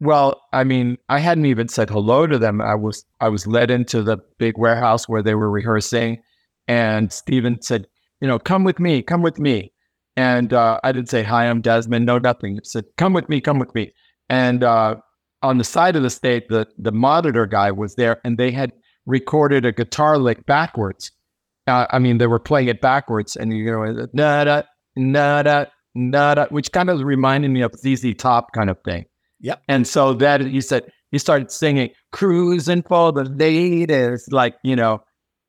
[0.00, 2.60] Well, I mean, I hadn't even said hello to them.
[2.60, 6.22] I was I was led into the big warehouse where they were rehearsing,
[6.68, 7.86] and Steven said,
[8.20, 9.72] "You know, come with me, come with me."
[10.16, 12.06] And uh, I didn't say hi, I'm Desmond.
[12.06, 12.54] No, nothing.
[12.54, 13.92] He said, "Come with me, come with me."
[14.28, 14.96] And uh,
[15.44, 18.72] on the side of the stage, the the monitor guy was there, and they had
[19.06, 21.12] recorded a guitar lick backwards.
[21.66, 26.72] Uh, I mean, they were playing it backwards, and you know, nada, nada, nada, which
[26.72, 29.04] kind of reminded me of ZZ Top kind of thing.
[29.40, 29.62] Yep.
[29.68, 35.02] And so that he said he started singing "Cruising for the Ladies," like you know,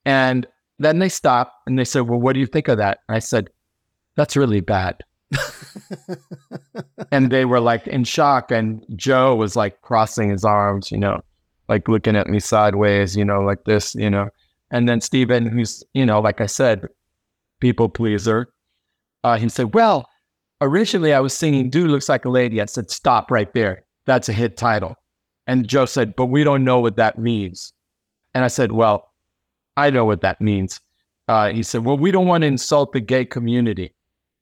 [0.03, 0.45] and
[0.77, 3.49] then they stopped and they said, "Well, what do you think of that?" I said,
[4.17, 5.03] "That's really bad."
[7.11, 11.21] and they were like in shock, and Joe was like crossing his arms, you know,
[11.67, 14.29] like looking at me sideways, you know, like this, you know.
[14.71, 16.87] And then Steven, who's you know, like I said,
[17.59, 18.47] people pleaser,
[19.23, 20.09] uh, he said, "Well."
[20.61, 22.61] Originally, I was singing Dude Looks Like a Lady.
[22.61, 23.83] I said, Stop right there.
[24.05, 24.95] That's a hit title.
[25.47, 27.73] And Joe said, But we don't know what that means.
[28.33, 29.11] And I said, Well,
[29.77, 30.79] I know what that means.
[31.27, 33.94] Uh, he said, Well, we don't want to insult the gay community.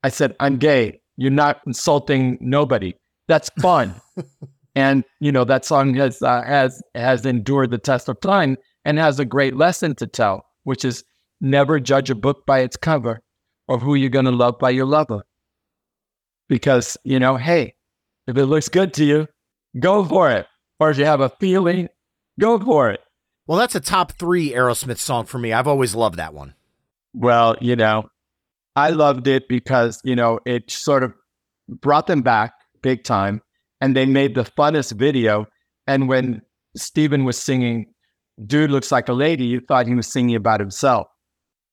[0.04, 1.00] I said, I'm gay.
[1.16, 2.94] You're not insulting nobody.
[3.26, 3.94] That's fun.
[4.74, 8.98] and, you know, that song has, uh, has, has endured the test of time and
[8.98, 11.04] has a great lesson to tell, which is
[11.40, 13.20] never judge a book by its cover
[13.66, 15.24] or who you're going to love by your lover
[16.48, 17.74] because, you know, hey,
[18.26, 19.26] if it looks good to you,
[19.80, 20.46] go for it.
[20.78, 21.88] Or if you have a feeling,
[22.38, 23.00] go for it.
[23.46, 25.52] Well, that's a top three Aerosmith song for me.
[25.52, 26.54] I've always loved that one.
[27.14, 28.10] Well, you know,
[28.76, 31.12] I loved it because, you know, it sort of
[31.68, 33.40] brought them back big time
[33.80, 35.46] and they made the funnest video.
[35.86, 36.42] And when
[36.76, 37.86] Steven was singing,
[38.46, 41.06] Dude Looks Like a Lady, you thought he was singing about himself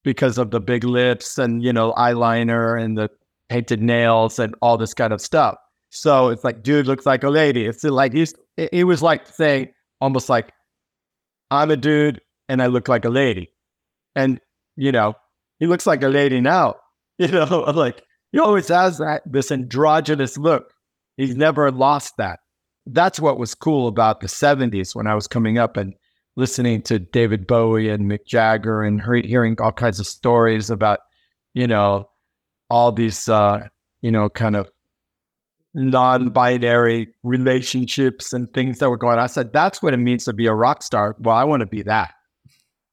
[0.04, 3.10] because of the big lips and, you know, eyeliner and the
[3.50, 5.56] painted nails and all this kind of stuff.
[5.90, 7.66] So it's like, dude looks like a lady.
[7.66, 8.34] It's like he's
[8.72, 10.52] he was like saying almost like,
[11.50, 13.52] I'm a dude and I look like a lady.
[14.16, 14.40] And,
[14.76, 15.16] you know,
[15.60, 16.76] he looks like a lady now.
[17.28, 20.74] You know, I'm like he always has that this androgynous look.
[21.18, 22.40] He's never lost that.
[22.88, 25.94] That's what was cool about the 70s when I was coming up and
[26.36, 31.00] listening to David Bowie and Mick Jagger and hearing all kinds of stories about,
[31.54, 32.10] you know,
[32.72, 33.68] all these, uh,
[34.02, 34.68] you know, kind of
[35.76, 39.24] non-binary relationships and things that were going on.
[39.24, 41.16] I said, that's what it means to be a rock star.
[41.20, 42.14] Well, I want to be that,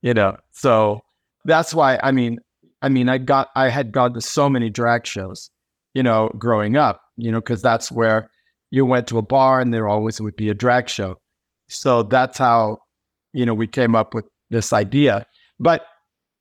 [0.03, 0.37] you know.
[0.51, 1.01] So
[1.45, 1.99] that's why.
[2.03, 2.39] I mean,
[2.81, 5.49] I mean, I got, I had gone to so many drag shows,
[5.93, 8.29] you know, growing up, you know, because that's where
[8.71, 11.17] you went to a bar and there always would be a drag show.
[11.67, 12.79] So that's how,
[13.33, 15.25] you know, we came up with this idea.
[15.59, 15.85] But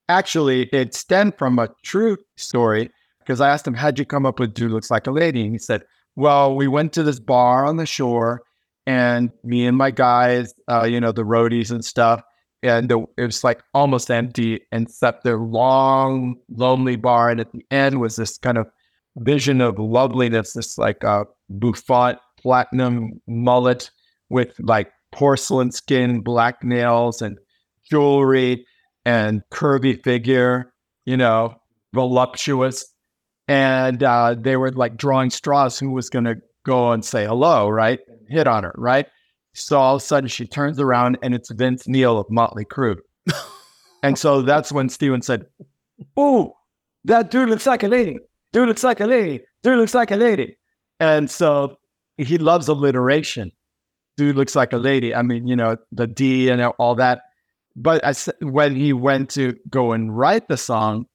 [0.08, 4.40] actually, it stemmed from a true story because I asked him, How'd you come up
[4.40, 5.42] with Dude Looks Like a Lady?
[5.42, 5.82] And he said,
[6.16, 8.42] Well, we went to this bar on the shore,
[8.86, 12.22] and me and my guys, uh, you know, the roadies and stuff,
[12.62, 17.30] and the, it was like almost empty, except the long, lonely bar.
[17.30, 18.66] And at the end was this kind of
[19.18, 23.90] vision of loveliness, this like uh, bouffant platinum mullet
[24.28, 27.38] with like porcelain skin, black nails, and
[27.90, 28.66] jewelry
[29.04, 30.72] and curvy figure,
[31.06, 31.54] you know,
[31.94, 32.84] voluptuous
[33.48, 37.68] and uh, they were like drawing straws who was going to go and say hello,
[37.68, 37.98] right?
[38.28, 39.06] Hit on her, right?
[39.60, 42.96] So all of a sudden she turns around and it's Vince Neil of Motley Crue.
[44.02, 45.46] and so that's when Steven said,
[46.16, 46.56] Oh,
[47.04, 48.18] that dude looks like a lady.
[48.52, 49.42] Dude looks like a lady.
[49.62, 50.56] Dude looks like a lady.
[51.00, 51.76] And so
[52.16, 53.52] he loves alliteration.
[54.16, 55.14] Dude looks like a lady.
[55.14, 57.22] I mean, you know, the D and all that.
[57.76, 58.12] But I,
[58.44, 61.06] when he went to go and write the song,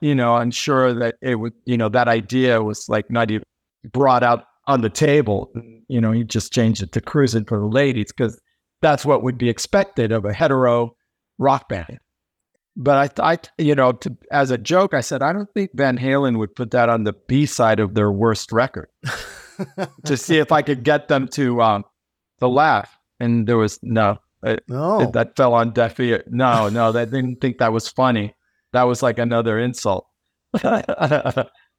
[0.00, 3.44] you know, I'm sure that it would, you know, that idea was like not even
[3.92, 5.52] brought out on the table.
[5.88, 8.40] You know, he just changed it to cruising for the ladies because
[8.82, 10.94] that's what would be expected of a hetero
[11.38, 11.98] rock band.
[12.76, 15.98] But I, I, you know, to, as a joke, I said I don't think Van
[15.98, 18.88] Halen would put that on the B side of their worst record
[20.04, 21.84] to see if I could get them to um,
[22.38, 22.96] to laugh.
[23.18, 26.22] And there was no, it, no, it, that fell on deaf ear.
[26.28, 28.36] No, no, they didn't think that was funny
[28.72, 30.06] that was like another insult.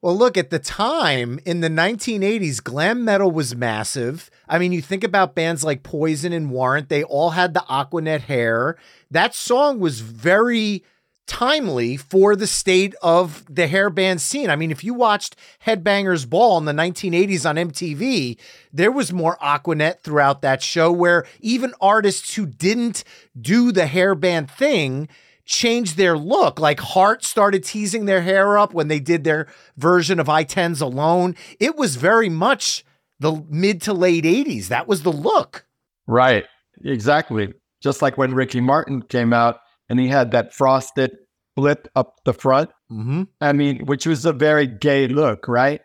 [0.02, 4.30] well, look, at the time in the 1980s, glam metal was massive.
[4.48, 8.22] I mean, you think about bands like Poison and Warrant, they all had the Aquanet
[8.22, 8.78] hair.
[9.12, 10.84] That song was very
[11.28, 14.50] timely for the state of the hair band scene.
[14.50, 15.36] I mean, if you watched
[15.66, 18.38] Headbangers Ball in the 1980s on MTV,
[18.74, 23.04] there was more Aquanet throughout that show where even artists who didn't
[23.40, 25.08] do the hair band thing
[25.50, 26.60] changed their look.
[26.60, 31.36] Like Heart started teasing their hair up when they did their version of i-Ten's alone.
[31.60, 32.86] It was very much
[33.20, 34.68] the mid to late 80s.
[34.68, 35.66] That was the look.
[36.08, 36.46] Right.
[36.86, 37.54] Exactly.
[37.82, 39.60] Just like when Ricky Martin came out
[39.90, 41.12] and he had that frosted
[41.56, 42.70] flip up the front.
[42.92, 43.24] Mm-hmm.
[43.42, 45.82] I mean, which was a very gay look, right?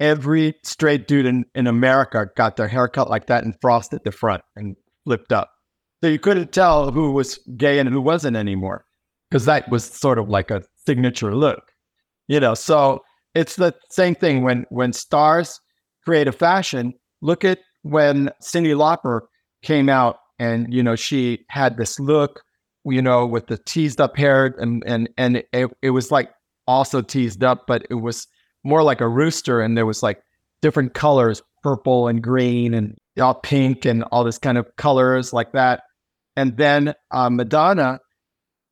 [0.00, 4.42] Every straight dude in, in America got their haircut like that and frosted the front
[4.56, 5.50] and flipped up.
[6.02, 8.85] So you couldn't tell who was gay and who wasn't anymore
[9.30, 11.72] because that was sort of like a signature look,
[12.28, 12.54] you know.
[12.54, 13.02] So
[13.34, 15.60] it's the same thing when when stars
[16.04, 16.94] create a fashion.
[17.22, 19.22] Look at when Cyndi Lauper
[19.62, 22.42] came out and you know she had this look
[22.84, 26.30] you know with the teased up hair and and and it, it was like
[26.66, 28.26] also teased up but it was
[28.64, 30.22] more like a rooster and there was like
[30.62, 35.52] different colors purple and green and all pink and all this kind of colors like
[35.52, 35.82] that
[36.36, 37.98] and then uh, madonna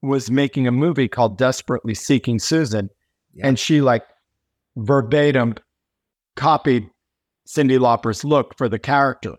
[0.05, 2.91] was making a movie called desperately seeking susan
[3.35, 3.47] yeah.
[3.47, 4.05] and she like
[4.77, 5.55] verbatim
[6.37, 6.89] copied
[7.47, 9.35] Cyndi lauper's look for the character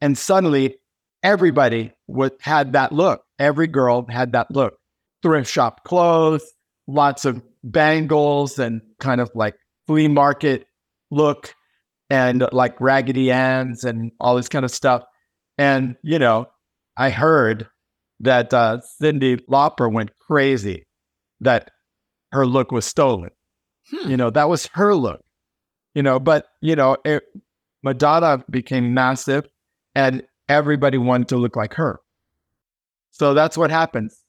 [0.00, 0.76] and suddenly
[1.22, 3.22] everybody would, had that look.
[3.38, 4.74] Every girl had that look.
[5.22, 6.44] Thrift shop clothes,
[6.86, 9.54] lots of bangles and kind of like
[9.86, 10.66] flea market
[11.10, 11.54] look
[12.10, 15.02] and like Raggedy Ann's and all this kind of stuff.
[15.56, 16.46] And, you know,
[16.96, 17.66] I heard
[18.20, 20.86] that uh, Cyndi Lauper went crazy
[21.40, 21.70] that
[22.32, 23.30] her look was stolen.
[23.90, 24.10] Hmm.
[24.10, 25.20] You know, that was her look.
[25.94, 27.22] You know, but, you know, it,
[27.82, 29.46] Madonna became massive
[29.94, 32.00] and everybody wanted to look like her.
[33.10, 34.24] So that's what happens.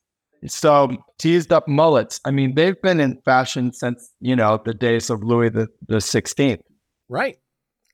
[0.48, 2.20] So teased up mullets.
[2.24, 6.00] I mean, they've been in fashion since you know the days of Louis the the
[6.00, 6.62] Sixteenth.
[7.10, 7.38] Right,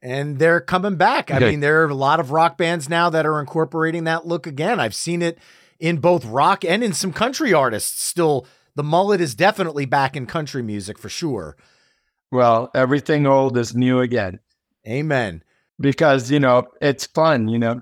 [0.01, 1.31] and they're coming back.
[1.31, 1.51] I okay.
[1.51, 4.81] mean, there are a lot of rock bands now that are incorporating that look again.
[4.81, 5.37] I've seen it
[5.81, 8.01] in both rock and in some country artists.
[8.01, 11.57] Still, the mullet is definitely back in country music for sure.
[12.31, 14.39] Well, everything old is new again.
[14.87, 15.43] Amen.
[15.79, 17.49] Because you know it's fun.
[17.49, 17.81] You know,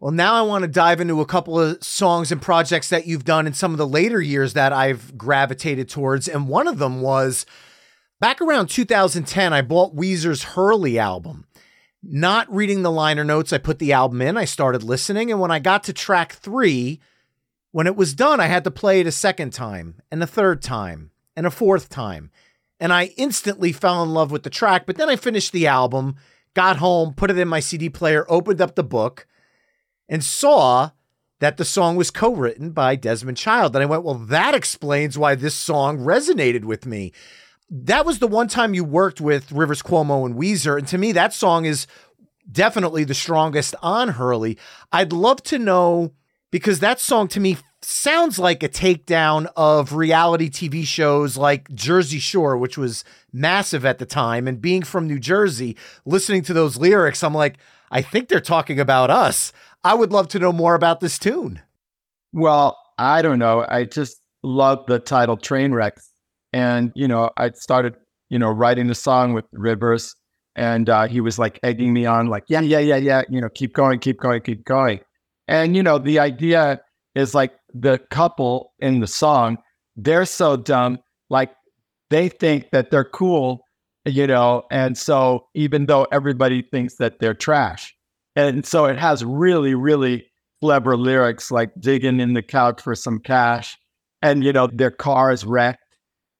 [0.00, 3.24] Well, now I want to dive into a couple of songs and projects that you've
[3.24, 6.28] done in some of the later years that I've gravitated towards.
[6.28, 7.44] And one of them was
[8.20, 11.46] back around 2010, I bought Weezer's Hurley album.
[12.00, 15.32] Not reading the liner notes, I put the album in, I started listening.
[15.32, 17.00] And when I got to track three,
[17.72, 20.62] when it was done, I had to play it a second time, and a third
[20.62, 22.30] time, and a fourth time.
[22.78, 24.86] And I instantly fell in love with the track.
[24.86, 26.14] But then I finished the album,
[26.54, 29.26] got home, put it in my CD player, opened up the book
[30.08, 30.90] and saw
[31.40, 33.76] that the song was co written by Desmond Child.
[33.76, 37.12] And I went, well, that explains why this song resonated with me.
[37.70, 40.78] That was the one time you worked with Rivers Cuomo and Weezer.
[40.78, 41.86] And to me, that song is
[42.50, 44.58] definitely the strongest on Hurley.
[44.90, 46.12] I'd love to know
[46.50, 52.18] because that song to me sounds like a takedown of reality TV shows like Jersey
[52.18, 54.48] Shore, which was massive at the time.
[54.48, 57.58] And being from New Jersey, listening to those lyrics, I'm like,
[57.90, 59.52] I think they're talking about us.
[59.84, 61.60] I would love to know more about this tune.
[62.32, 63.64] Well, I don't know.
[63.68, 65.92] I just love the title Trainwreck.
[66.52, 67.94] And, you know, I started,
[68.28, 70.14] you know, writing the song with Rivers
[70.56, 73.48] and uh, he was like egging me on, like, yeah, yeah, yeah, yeah, you know,
[73.48, 75.00] keep going, keep going, keep going.
[75.46, 76.80] And, you know, the idea
[77.14, 79.58] is like the couple in the song,
[79.96, 80.98] they're so dumb,
[81.30, 81.52] like
[82.10, 83.60] they think that they're cool,
[84.04, 87.94] you know, and so even though everybody thinks that they're trash.
[88.38, 90.24] And so it has really, really
[90.60, 93.76] clever lyrics like digging in the couch for some cash.
[94.22, 95.96] And, you know, their car is wrecked.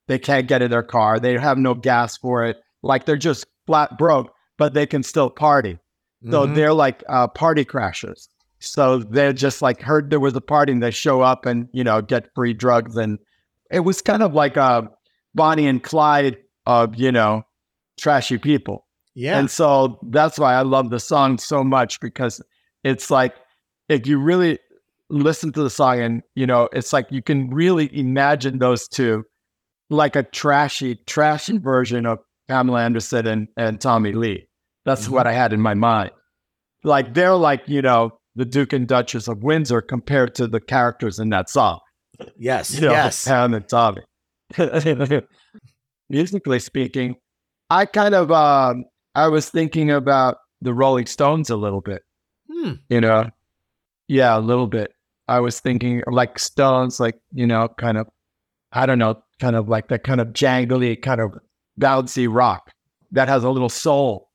[0.07, 1.18] They can't get in their car.
[1.18, 2.59] They have no gas for it.
[2.84, 5.72] Like they're just flat broke, but they can still party.
[5.72, 6.30] Mm-hmm.
[6.30, 8.28] So they're like uh, party crashers.
[8.61, 11.82] So they're just like heard there was a party and they show up and, you
[11.82, 12.96] know, get free drugs.
[12.96, 13.18] And
[13.72, 14.88] it was kind of like a
[15.34, 17.42] Bonnie and Clyde of, you know,
[17.99, 18.86] trashy people.
[19.19, 19.37] Yeah.
[19.37, 22.41] And so that's why I love the song so much because
[22.85, 23.35] it's like
[23.89, 24.61] if you really
[25.11, 29.25] listen to the song and, you know, it's like you can really imagine those two
[29.91, 34.47] like a trashy, trashy version of Pamela Anderson and, and Tommy Lee.
[34.85, 35.14] That's mm-hmm.
[35.14, 36.12] what I had in my mind.
[36.85, 41.19] Like they're like, you know, the Duke and Duchess of Windsor compared to the characters
[41.19, 41.81] in that song.
[42.39, 42.73] Yes.
[42.73, 43.25] You know, yes.
[43.27, 44.03] Pam and Tommy.
[46.09, 47.16] Musically speaking,
[47.69, 48.85] I kind of um,
[49.19, 52.03] I was thinking about the Rolling Stones a little bit.
[52.49, 52.75] Hmm.
[52.89, 53.31] You know,
[54.07, 54.93] yeah, a little bit.
[55.27, 58.07] I was thinking like Stones, like you know, kind of,
[58.73, 61.33] I don't know, kind of like that kind of jangly, kind of
[61.81, 62.71] bouncy rock
[63.11, 64.31] that has a little soul,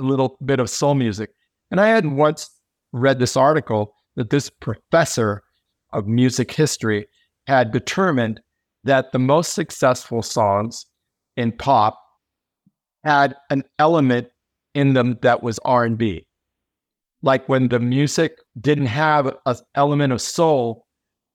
[0.00, 1.30] a little bit of soul music.
[1.70, 2.50] And I had once
[2.92, 5.44] read this article that this professor
[5.92, 7.06] of music history
[7.46, 8.40] had determined
[8.82, 10.86] that the most successful songs
[11.36, 12.00] in pop
[13.04, 14.28] had an element
[14.74, 16.26] in them that was R&B.
[17.22, 20.86] Like when the music didn't have an element of soul,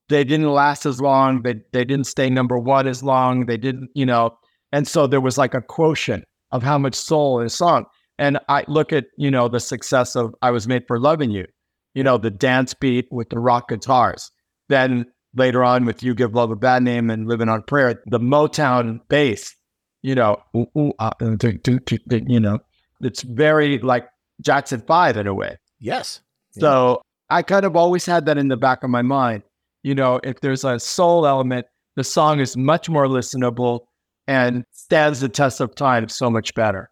[0.10, 3.90] they didn't last as long, they, they didn't stay number one as long, they didn't,
[3.94, 4.38] you know,
[4.72, 7.86] and so there was like a quotient of how much soul in a song.
[8.18, 11.46] And I look at, you know, the success of I Was Made for Loving You,
[11.94, 14.30] you know, the dance beat with the rock guitars.
[14.68, 15.06] Then
[15.36, 19.00] later on with You Give Love a Bad Name and Living on Prayer, the Motown
[19.10, 19.56] bass,
[20.02, 22.60] you know, ooh, ooh, uh, you know,
[23.02, 24.08] it's very like
[24.42, 25.58] Jackson 5 in a way.
[25.80, 26.22] Yes.
[26.52, 29.44] So I kind of always had that in the back of my mind.
[29.84, 33.82] You know, if there's a soul element, the song is much more listenable
[34.28, 36.90] and stands the test of time so much better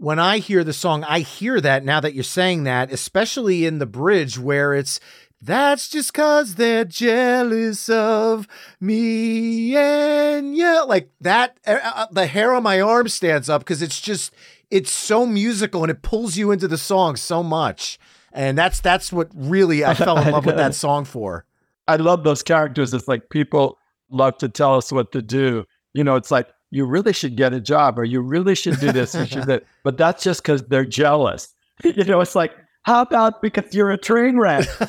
[0.00, 3.78] when I hear the song, I hear that now that you're saying that, especially in
[3.78, 4.98] the bridge where it's
[5.42, 8.46] that's just cause they're jealous of
[8.80, 11.58] me and yeah, like that.
[11.66, 14.34] Uh, uh, the hair on my arm stands up because it's just
[14.70, 17.98] it's so musical and it pulls you into the song so much.
[18.32, 21.44] And that's that's what really I fell in love with that song for.
[21.88, 22.94] I love those characters.
[22.94, 23.78] It's like people
[24.10, 25.64] love to tell us what to do.
[25.94, 28.92] You know, it's like you really should get a job or you really should do
[28.92, 29.12] this.
[29.12, 31.54] should do but that's just because they're jealous.
[31.84, 32.54] you know, it's like,
[32.90, 34.66] how about because you're a train wreck?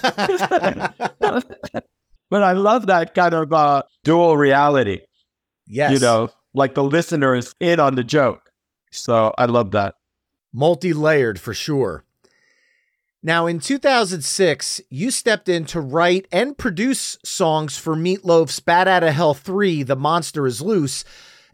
[1.20, 1.84] but
[2.32, 5.02] I love that kind of uh, dual reality.
[5.68, 5.94] Yes.
[5.94, 8.50] You know, like the listener is in on the joke.
[8.92, 9.94] So I love that.
[10.52, 12.04] Multi layered for sure.
[13.24, 19.04] Now, in 2006, you stepped in to write and produce songs for Meatloaf's Bat Out
[19.04, 21.06] of Hell 3, The Monster is Loose,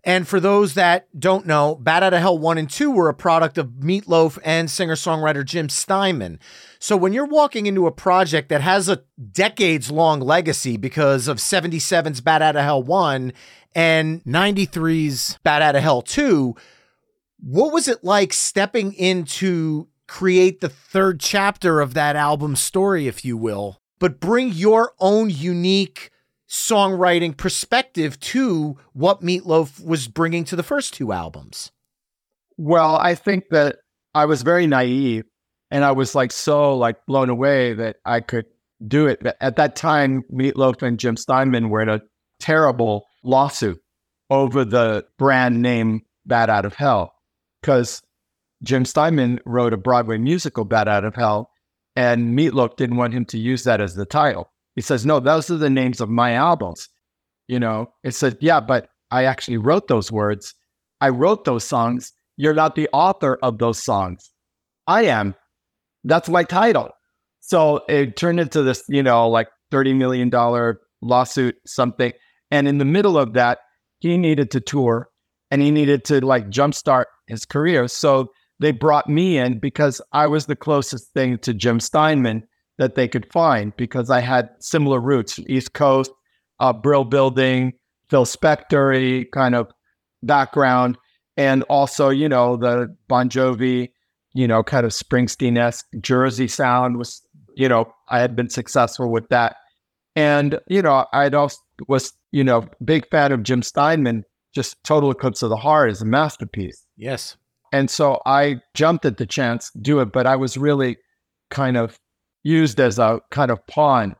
[0.08, 3.14] and for those that don't know, Bat Out of Hell 1 and 2 were a
[3.14, 6.39] product of Meatloaf and singer songwriter Jim Steinman.
[6.80, 9.03] So when you're walking into a project that has a
[9.34, 13.34] decades long legacy because of 77's Bat Out of Hell 1
[13.76, 16.55] and 93's Bat Out of Hell 2,
[17.41, 23.26] what was it like stepping into create the third chapter of that album story, if
[23.26, 26.12] you will, but bring your own unique
[26.49, 31.71] songwriting perspective to what Meatloaf was bringing to the first two albums?
[32.57, 33.77] Well, I think that
[34.13, 35.25] I was very naive
[35.69, 38.45] and I was like so like blown away that I could
[38.85, 39.19] do it.
[39.21, 42.01] But at that time, Meatloaf and Jim Steinman were in a
[42.39, 43.81] terrible lawsuit
[44.29, 47.13] over the brand name Bat Out of Hell
[47.61, 48.01] because
[48.63, 51.51] Jim Steinman wrote a Broadway musical, Bat Out of Hell,
[51.95, 54.51] and Meatloaf didn't want him to use that as the title.
[54.78, 56.88] He says, No, those are the names of my albums.
[57.47, 60.53] You know, it says, Yeah, but I actually wrote those words.
[61.01, 62.13] I wrote those songs.
[62.38, 64.32] You're not the author of those songs.
[64.86, 65.34] I am.
[66.03, 66.91] That's my title.
[67.39, 70.30] So it turned into this, you know, like $30 million
[71.01, 72.13] lawsuit, something.
[72.51, 73.59] And in the middle of that,
[73.99, 75.09] he needed to tour
[75.49, 77.88] and he needed to like jumpstart his career.
[77.88, 82.43] So they brought me in because I was the closest thing to Jim Steinman
[82.78, 86.11] that they could find because I had similar roots, East Coast,
[86.59, 87.73] uh, Brill Building,
[88.09, 89.71] Phil Spector kind of
[90.23, 90.97] background,
[91.36, 93.91] and also, you know, the Bon Jovi,
[94.34, 97.21] you know, kind of Springsteen esque Jersey sound was,
[97.55, 99.55] you know, I had been successful with that.
[100.15, 101.57] And, you know, I'd also
[101.88, 104.23] was, you know, big fan of Jim Steinman,
[104.53, 106.84] just Total Eclipse of the Heart is a masterpiece.
[106.97, 107.38] Yes.
[107.71, 110.97] And so I jumped at the chance to do it, but I was really
[111.51, 111.99] kind of
[112.47, 114.15] used as a kind of pawn.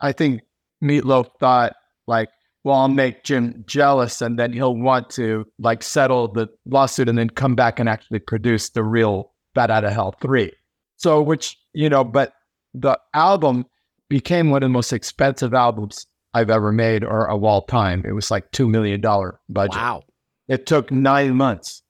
[0.00, 0.40] I think
[0.82, 1.74] Meatloaf thought
[2.06, 2.30] like,
[2.64, 7.18] well, I'll make Jim jealous and then he'll want to like settle the lawsuit and
[7.18, 10.52] then come back and actually produce the real Bat Out of Hell 3.
[10.96, 12.32] So, which, you know, but
[12.74, 13.66] the album
[14.08, 18.02] became one of the most expensive albums I've ever made or of all time.
[18.06, 19.76] It was like $2 million budget.
[19.76, 20.02] Wow.
[20.48, 21.82] It took nine months.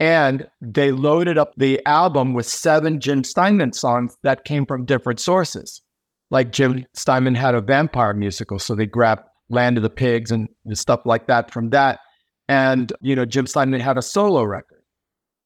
[0.00, 5.18] And they loaded up the album with seven Jim Steinman songs that came from different
[5.18, 5.82] sources.
[6.30, 10.48] Like Jim Steinman had a vampire musical, so they grabbed Land of the Pigs and
[10.74, 12.00] stuff like that from that.
[12.48, 14.82] And, you know, Jim Steinman had a solo record.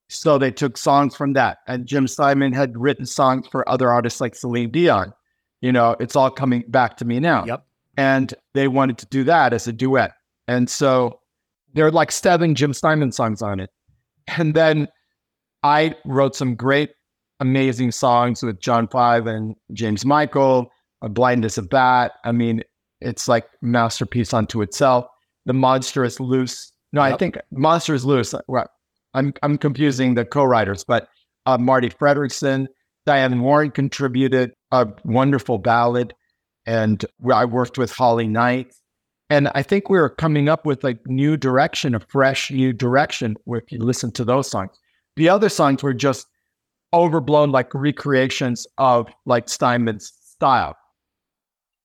[0.09, 1.59] So they took songs from that.
[1.66, 5.12] And Jim Steinman had written songs for other artists like Celine Dion.
[5.62, 7.44] You know, it's all coming back to me now.
[7.46, 7.64] Yep.
[7.96, 10.12] And they wanted to do that as a duet.
[10.48, 11.20] And so
[11.72, 13.70] there are like seven Jim Steinman songs on it.
[14.29, 14.89] And then
[15.62, 16.91] I wrote some great,
[17.41, 20.70] amazing songs with John Five and James Michael,
[21.03, 22.12] A Blind as a Bat.
[22.25, 22.62] I mean,
[23.01, 25.07] it's like masterpiece unto itself.
[25.47, 26.73] The Monster is Loose.
[26.93, 27.14] No, Yep.
[27.14, 28.35] I think Monster is Loose.
[29.14, 31.09] I'm I'm confusing the co-writers, but
[31.47, 32.66] uh, Marti Frederiksen,
[33.07, 36.14] Diane Warren contributed a wonderful ballad,
[36.66, 38.73] and I worked with Holly Knight.
[39.33, 43.35] And I think we were coming up with like new direction, a fresh new direction.
[43.45, 44.78] Where if you listen to those songs,
[45.16, 46.26] the other songs were just
[46.93, 50.76] overblown, like recreations of like Steinman's style.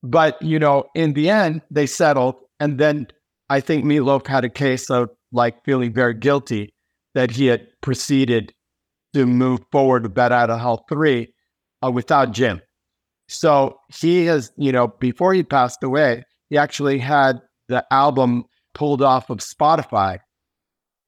[0.04, 3.08] But you know, in the end, they settled, and then
[3.50, 6.74] I think Meatloaf had a case of like feeling very guilty
[7.16, 8.52] that he had proceeded
[9.14, 11.34] to move forward with Bat Out of Hell three
[11.82, 12.62] uh, without Jim.
[13.30, 19.02] So he has, you know, before he passed away, he actually had the album pulled
[19.02, 20.20] off of Spotify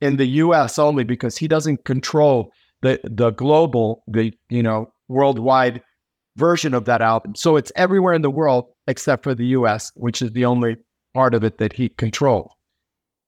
[0.01, 5.81] in the US only because he doesn't control the the global, the you know, worldwide
[6.37, 7.35] version of that album.
[7.35, 10.77] So it's everywhere in the world except for the US, which is the only
[11.13, 12.51] part of it that he controlled.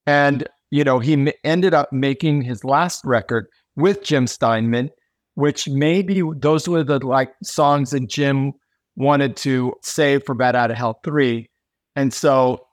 [0.07, 4.89] And you know, he m- ended up making his last record with Jim Steinman,
[5.35, 8.53] which maybe those were the like songs that Jim
[8.95, 11.49] wanted to save for Bat Out of Hell 3.
[11.95, 12.67] And so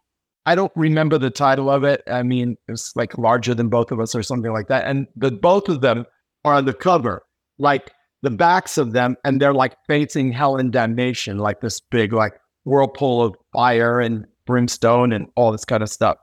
[0.47, 2.03] I don't remember the title of it.
[2.07, 4.87] I mean, it was like larger than both of us or something like that.
[4.87, 6.07] And the both of them
[6.45, 7.23] are on the cover,
[7.59, 7.91] like
[8.23, 12.33] the backs of them, and they're like facing hell and damnation, like this big like
[12.64, 16.16] whirlpool of fire and brimstone and all this kind of stuff.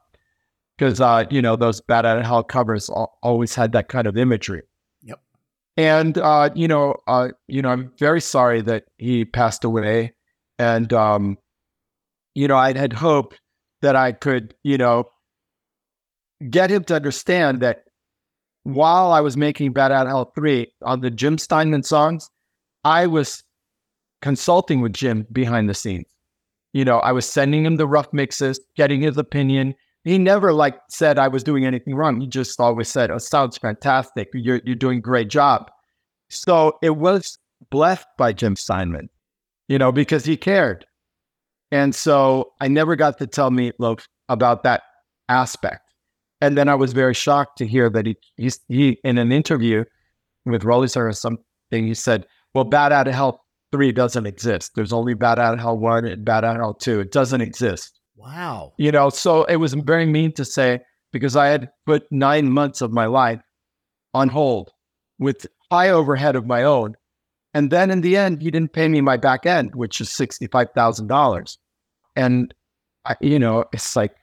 [0.77, 4.07] Because uh, you know, those Bat Out of Hell covers al- always had that kind
[4.07, 4.63] of imagery.
[5.03, 5.19] Yep.
[5.77, 10.13] And uh, you know, uh, you know, I'm very sorry that he passed away.
[10.57, 11.37] And um,
[12.35, 13.39] you know, I had hoped
[13.81, 15.09] that I could, you know,
[16.49, 17.85] get him to understand that
[18.63, 22.29] while I was making Bat Out Hell 3 on the Jim Steinman songs,
[22.83, 23.43] I was
[24.21, 26.07] consulting with Jim behind the scenes.
[26.73, 29.75] You know, I was sending him the rough mixes, getting his opinion.
[30.03, 32.19] He never like said I was doing anything wrong.
[32.19, 34.29] He just always said, "Oh, sounds fantastic.
[34.33, 35.71] You're you're doing a great job."
[36.29, 37.37] So it was
[37.69, 39.09] blessed by Jim Steinman,
[39.67, 40.85] you know, because he cared.
[41.75, 44.83] And so I never got to tell Meatloaf about that
[45.27, 45.81] aspect.
[46.39, 49.83] And then I was very shocked to hear that he he's, he in an interview
[50.45, 54.71] with Rolling Stone or something, he said, "Well, Bat Out of Hell three doesn't exist.
[54.75, 57.01] There's only Bat Out of Hell one and Bat Out of Hell two.
[57.01, 58.71] It doesn't exist." Wow.
[58.77, 60.79] You know, so it was very mean to say
[61.11, 63.41] because I had put nine months of my life
[64.13, 64.71] on hold
[65.19, 66.95] with high overhead of my own.
[67.53, 71.57] And then in the end, he didn't pay me my back end, which is $65,000.
[72.15, 72.53] And,
[73.05, 74.15] I, you know, it's like,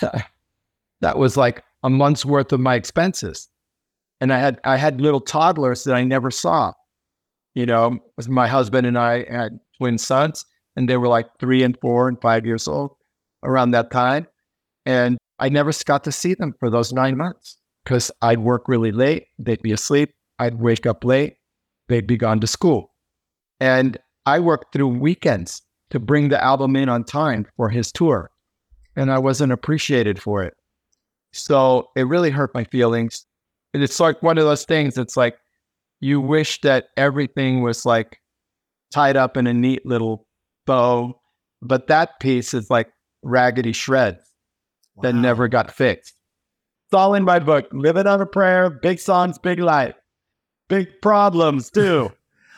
[0.00, 3.48] that was like a month's worth of my expenses.
[4.20, 6.72] And I had, I had little toddlers that I never saw.
[7.54, 10.46] You know, was my husband and I had twin sons,
[10.76, 12.92] and they were like three and four and five years old
[13.42, 14.26] around that time.
[14.86, 18.92] And I never got to see them for those nine months because I'd work really
[18.92, 19.26] late.
[19.38, 20.12] They'd be asleep.
[20.38, 21.38] I'd wake up late.
[21.88, 22.92] They'd be gone to school.
[23.58, 28.30] And I worked through weekends to bring the album in on time for his tour.
[28.96, 30.54] And I wasn't appreciated for it.
[31.32, 33.26] So it really hurt my feelings.
[33.72, 34.98] And it's like one of those things.
[34.98, 35.38] It's like
[36.00, 38.18] you wish that everything was like
[38.92, 40.26] tied up in a neat little
[40.66, 41.20] bow,
[41.62, 42.90] but that piece is like
[43.22, 44.22] raggedy shreds
[44.96, 45.02] wow.
[45.02, 46.14] that never got fixed.
[46.86, 47.68] It's all in my book.
[47.70, 49.94] Living on a prayer, big songs, big life,
[50.68, 52.10] big problems too.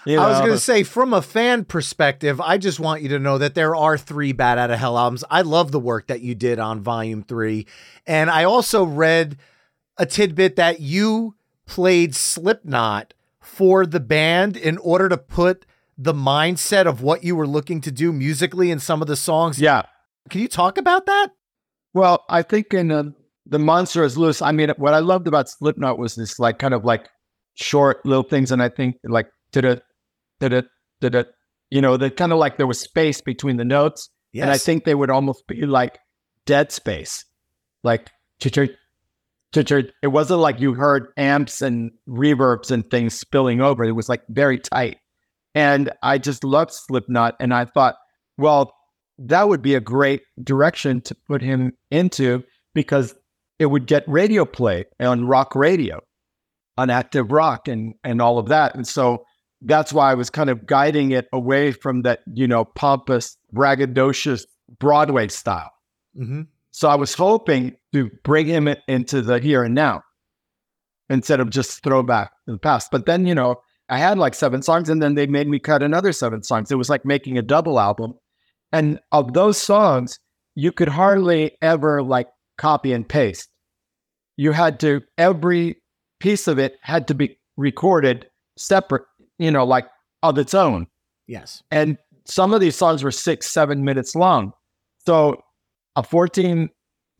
[0.04, 3.08] You know, I was going to say, from a fan perspective, I just want you
[3.10, 5.22] to know that there are three Bat Out of Hell albums.
[5.30, 7.66] I love the work that you did on Volume 3.
[8.06, 9.36] And I also read
[9.96, 11.36] a tidbit that you
[11.66, 17.46] played Slipknot for the band in order to put the mindset of what you were
[17.46, 19.60] looking to do musically in some of the songs.
[19.60, 19.82] Yeah.
[20.30, 21.28] Can you talk about that?
[21.94, 23.04] Well, I think in uh,
[23.46, 26.74] The Monster is Loose, I mean, what I loved about Slipknot was this like kind
[26.74, 27.08] of like
[27.54, 28.50] short little things.
[28.50, 29.82] And I think like, did it
[30.48, 31.34] did it,
[31.70, 34.10] you know, the kind of like there was space between the notes.
[34.32, 34.42] Yes.
[34.42, 35.98] And I think they would almost be like
[36.46, 37.24] dead space,
[37.82, 38.10] like
[39.54, 43.84] it wasn't like you heard amps and reverbs and things spilling over.
[43.84, 44.98] It was like very tight.
[45.54, 47.36] And I just loved Slipknot.
[47.38, 47.96] And I thought,
[48.38, 48.72] well,
[49.18, 53.14] that would be a great direction to put him into because
[53.58, 56.00] it would get radio play on rock radio,
[56.78, 58.74] on active rock and, and all of that.
[58.74, 59.24] And so
[59.64, 64.44] that's why I was kind of guiding it away from that, you know, pompous, braggadocious
[64.78, 65.70] Broadway style.
[66.18, 66.42] Mm-hmm.
[66.72, 70.02] So I was hoping to bring him into the here and now
[71.10, 72.90] instead of just throwback in the past.
[72.90, 73.56] But then, you know,
[73.88, 76.70] I had like seven songs and then they made me cut another seven songs.
[76.70, 78.14] It was like making a double album.
[78.72, 80.18] And of those songs,
[80.54, 83.48] you could hardly ever like copy and paste.
[84.36, 85.76] You had to, every
[86.20, 89.04] piece of it had to be recorded separate
[89.42, 89.86] you know, like
[90.22, 90.86] of its own.
[91.26, 91.62] Yes.
[91.70, 94.52] And some of these songs were six, seven minutes long.
[95.04, 95.42] So
[95.96, 96.68] a 14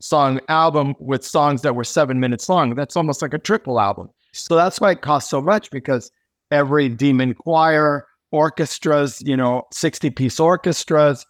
[0.01, 4.09] song album with songs that were seven minutes long, that's almost like a triple album.
[4.33, 6.11] So that's why it costs so much because
[6.51, 11.25] every demon choir, orchestras, you know, 60 piece orchestras.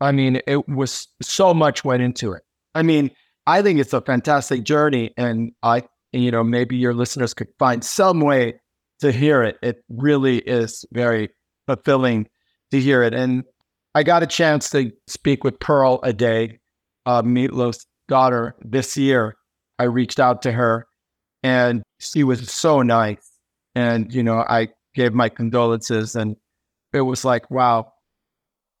[0.00, 2.42] I mean, it was so much went into it.
[2.74, 3.10] I mean,
[3.46, 5.12] I think it's a fantastic journey.
[5.16, 8.60] And I, you know, maybe your listeners could find some way
[9.04, 9.58] to hear it.
[9.62, 11.28] It really is very
[11.66, 12.26] fulfilling
[12.70, 13.12] to hear it.
[13.12, 13.44] And
[13.94, 16.58] I got a chance to speak with Pearl Aday,
[17.04, 19.36] uh, Meatloaf's daughter, this year.
[19.78, 20.86] I reached out to her
[21.42, 23.30] and she was so nice.
[23.74, 26.36] And, you know, I gave my condolences and
[26.94, 27.92] it was like, wow,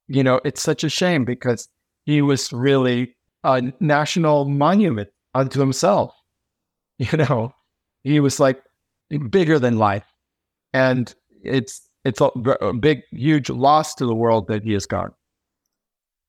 [0.08, 1.68] you know, it's such a shame because
[2.06, 6.14] he was really a national monument unto himself.
[6.96, 7.52] You know,
[8.04, 8.62] he was like
[9.28, 10.04] bigger than life
[10.74, 12.26] and it's it's a,
[12.60, 15.14] a big, huge loss to the world that he has gone.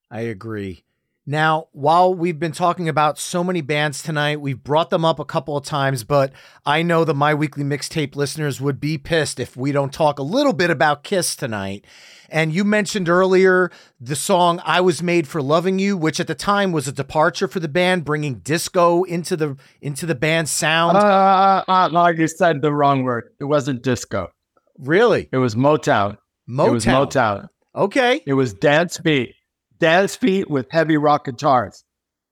[0.10, 0.86] I agree.
[1.28, 5.26] Now, while we've been talking about so many bands tonight, we've brought them up a
[5.26, 6.32] couple of times, but
[6.68, 10.24] I know that My Weekly Mixtape listeners would be pissed if we don't talk a
[10.24, 11.84] little bit about Kiss tonight.
[12.30, 16.36] And you mentioned earlier the song I Was Made for Loving You, which at the
[16.36, 20.98] time was a departure for the band, bringing disco into the into the band's sound.
[20.98, 23.32] Uh, uh, like you said the wrong word.
[23.40, 24.32] It wasn't disco.
[24.80, 25.30] Really?
[25.32, 26.18] It was Motown.
[26.50, 26.68] Motown.
[26.68, 27.50] It was Motown.
[27.76, 28.22] Okay.
[28.26, 29.34] It was dance beat.
[29.80, 31.84] Dance beat with heavy rock guitars.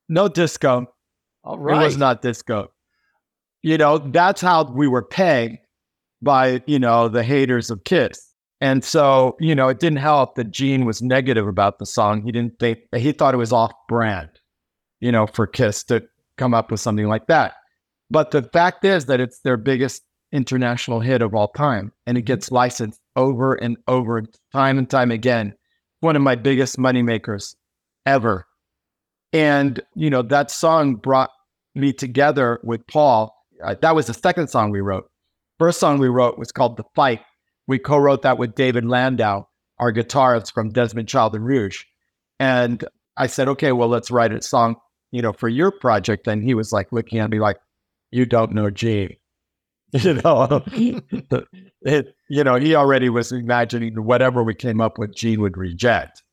[0.09, 0.87] No disco.
[1.43, 1.81] All right.
[1.81, 2.71] It was not disco.
[3.61, 5.57] You know, that's how we were pegged
[6.21, 8.33] by, you know, the haters of Kiss.
[8.61, 12.23] And so, you know, it didn't help that Gene was negative about the song.
[12.23, 14.29] He didn't think he thought it was off brand,
[15.01, 16.03] you know, for Kiss to
[16.37, 17.55] come up with something like that.
[18.09, 21.93] But the fact is that it's their biggest international hit of all time.
[22.05, 22.25] And it mm-hmm.
[22.25, 25.53] gets licensed over and over, time and time again.
[26.01, 27.55] One of my biggest moneymakers
[28.05, 28.45] ever.
[29.31, 31.29] And, you know, that song brought
[31.75, 33.33] me together with Paul.
[33.63, 35.09] Uh, that was the second song we wrote.
[35.59, 37.21] First song we wrote was called The Fight.
[37.67, 39.47] We co wrote that with David Landau,
[39.79, 41.83] our guitarist from Desmond Child and Rouge.
[42.39, 42.83] And
[43.15, 44.75] I said, okay, well, let's write a song,
[45.11, 46.27] you know, for your project.
[46.27, 47.57] And he was like looking at me like,
[48.11, 49.15] you don't know Gene.
[50.01, 50.63] you know,
[51.83, 56.23] it, you know, he already was imagining whatever we came up with, Gene would reject.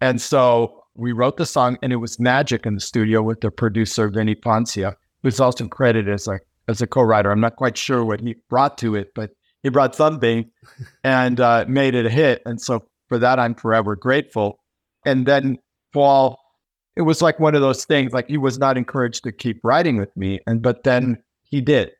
[0.00, 3.52] And so we wrote the song, and it was magic in the studio with the
[3.52, 7.30] producer Vini Poncia, who's also credited as a as a co-writer.
[7.30, 9.30] I'm not quite sure what he brought to it, but
[9.62, 10.50] he brought something
[11.04, 12.42] and uh, made it a hit.
[12.44, 14.58] And so for that, I'm forever grateful.
[15.04, 15.58] And then
[15.92, 16.40] Paul,
[16.96, 18.12] it was like one of those things.
[18.12, 21.92] Like he was not encouraged to keep writing with me, and but then he did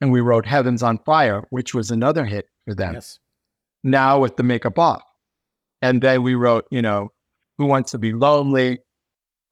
[0.00, 2.94] and we wrote Heaven's on Fire, which was another hit for them.
[2.94, 3.18] Yes.
[3.82, 5.02] Now with the makeup off.
[5.82, 7.10] And then we wrote, you know,
[7.58, 8.80] Who Wants to Be Lonely.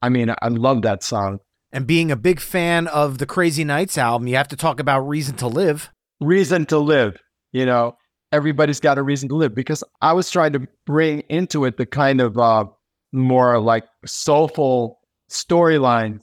[0.02, 1.40] I mean, I love that song.
[1.72, 5.00] And being a big fan of the Crazy Nights album, you have to talk about
[5.00, 5.90] Reason to Live.
[6.20, 7.20] Reason to Live,
[7.52, 7.96] you know,
[8.32, 11.86] everybody's got a reason to live because I was trying to bring into it the
[11.86, 12.64] kind of uh,
[13.12, 14.98] more like soulful
[15.30, 16.22] storylines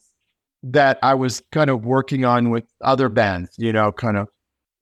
[0.65, 4.27] that I was kind of working on with other bands, you know, kind of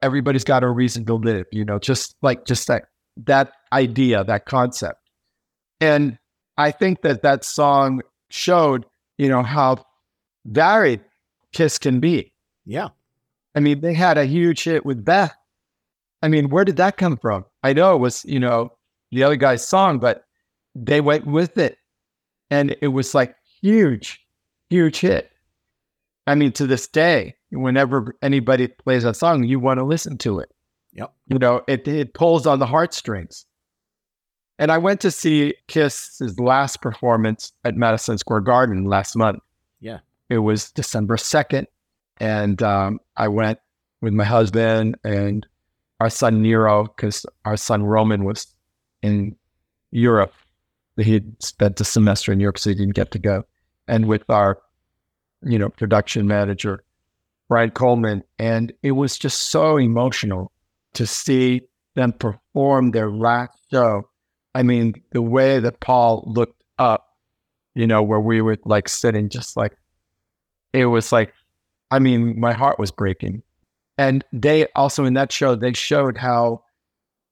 [0.01, 2.85] everybody's got a reason to live, you know, just like just that
[3.17, 4.99] that idea, that concept.
[5.81, 6.17] And
[6.57, 8.85] I think that that song showed,
[9.17, 9.85] you know, how
[10.45, 11.01] varied
[11.51, 12.31] Kiss can be.
[12.65, 12.89] Yeah.
[13.53, 15.35] I mean, they had a huge hit with Beth.
[16.21, 17.45] I mean, where did that come from?
[17.61, 18.71] I know it was, you know,
[19.11, 20.23] the other guy's song, but
[20.73, 21.77] they went with it.
[22.49, 24.25] And it was like huge,
[24.69, 25.32] huge hit.
[26.25, 30.39] I mean, to this day, whenever anybody plays a song, you want to listen to
[30.39, 30.51] it.
[30.93, 31.13] Yep.
[31.27, 33.45] You know, it, it pulls on the heartstrings.
[34.59, 39.39] And I went to see Kiss's last performance at Madison Square Garden last month.
[39.79, 39.99] Yeah.
[40.29, 41.65] It was December 2nd.
[42.17, 43.59] And um, I went
[44.01, 45.45] with my husband and
[45.99, 48.47] our son Nero, because our son Roman was
[49.01, 49.35] in
[49.91, 50.33] Europe.
[50.97, 53.45] He had spent a semester in Europe, so he didn't get to go.
[53.87, 54.59] And with our,
[55.45, 56.83] you know, production manager,
[57.49, 58.23] Brian Coleman.
[58.39, 60.51] And it was just so emotional
[60.93, 61.61] to see
[61.95, 64.09] them perform their last show.
[64.55, 67.07] I mean, the way that Paul looked up,
[67.75, 69.73] you know, where we were like sitting just like,
[70.73, 71.33] it was like,
[71.91, 73.43] I mean, my heart was breaking.
[73.97, 76.63] And they also in that show, they showed how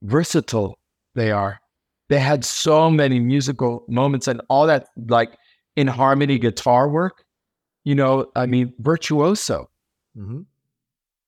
[0.02, 0.78] versatile
[1.14, 1.60] they are.
[2.08, 5.36] They had so many musical moments and all that like
[5.76, 7.24] in harmony guitar work,
[7.84, 9.68] you know, I mean, virtuoso.
[10.16, 10.40] Mm-hmm.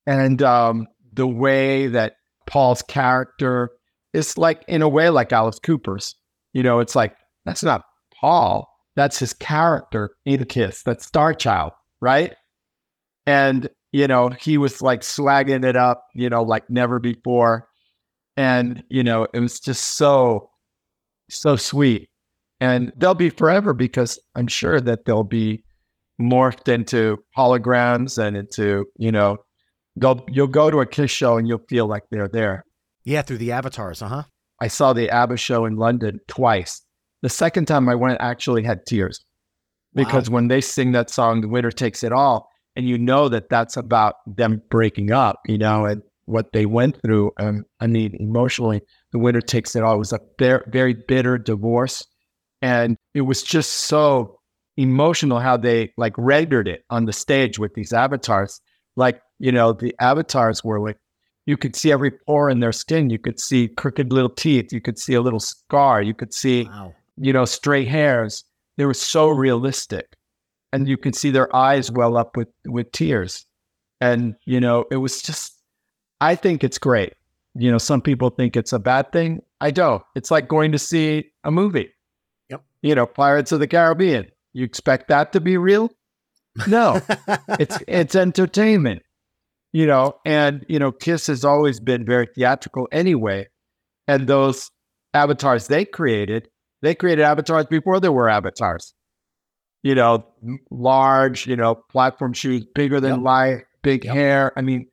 [0.07, 3.71] And um, the way that Paul's character
[4.13, 6.15] is like, in a way, like Alice Cooper's.
[6.53, 7.83] You know, it's like, that's not
[8.21, 8.69] Paul.
[8.97, 10.11] That's his character
[10.49, 10.83] Kiss.
[10.83, 12.35] That's Star Child, right?
[13.27, 17.69] And, you know, he was like swagging it up, you know, like never before.
[18.37, 20.51] And, you know, it was just so,
[21.31, 22.09] so sweet.
[22.61, 25.65] And they'll be forever because I'm sure that they'll be
[26.21, 29.39] morphed into holograms and into, you know,
[29.97, 32.65] they'll, you'll go to a Kiss show and you'll feel like they're there.
[33.05, 34.23] Yeah, through the avatars, uh huh.
[34.61, 36.81] I saw the ABBA show in London twice.
[37.23, 39.25] The second time I went, I actually had tears
[39.95, 40.35] because Wow.
[40.35, 43.77] when they sing that song, "The Winner Takes It All," and you know that that's
[43.77, 47.33] about them breaking up, you know, and what they went through.
[47.39, 48.81] Um, I mean, emotionally,
[49.12, 52.07] "The Winner Takes It All" was a very, very bitter divorce,
[52.62, 54.39] and it was just so
[54.77, 58.61] emotional how they like rendered it on the stage with these avatars.
[58.97, 60.99] Like, you know, the avatars were like
[61.47, 63.11] you could see every pore in their skin.
[63.11, 64.72] You could see crooked little teeth.
[64.72, 66.01] You could see a little scar.
[66.01, 66.95] You could see, Wow.
[67.18, 68.45] you know, stray hairs.
[68.79, 70.16] They were so realistic.
[70.72, 73.45] And you could see their eyes well up with, with tears.
[74.01, 75.53] And, you know, it was just,
[76.20, 77.12] I think it's great.
[77.55, 79.43] You know, some people think it's a bad thing.
[79.61, 80.03] I don't.
[80.16, 81.91] It's like going to see a movie.
[82.49, 82.64] Yep.
[82.83, 84.27] You know, Pirates of the Caribbean.
[84.55, 85.91] You expect that to be real?
[86.69, 87.01] No
[87.59, 89.03] it's it's entertainment
[89.73, 93.45] you know and you know kiss has always been very theatrical anyway
[94.07, 94.71] and those
[95.15, 96.49] avatars they created
[96.81, 98.95] they created avatars before there were avatars
[99.83, 100.25] you know
[100.71, 103.21] large you know platform shoes bigger than Yep.
[103.25, 104.15] life big Yep.
[104.15, 104.87] hair i mean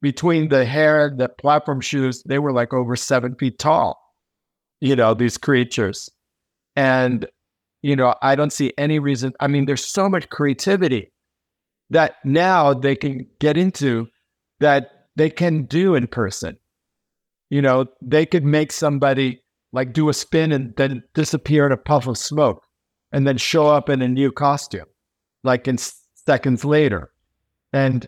[0.00, 3.98] between the hair and the platform shoes they were like over seven feet tall
[4.80, 6.08] you know these creatures
[6.76, 7.26] and
[7.82, 11.12] you know i don't see any reason i mean there's so much creativity
[11.90, 14.08] that now they can get into
[14.60, 16.58] that they can do in person.
[17.50, 21.76] You know, they could make somebody like do a spin and then disappear in a
[21.76, 22.62] puff of smoke
[23.12, 24.86] and then show up in a new costume,
[25.44, 25.78] like in
[26.14, 27.10] seconds later.
[27.72, 28.06] And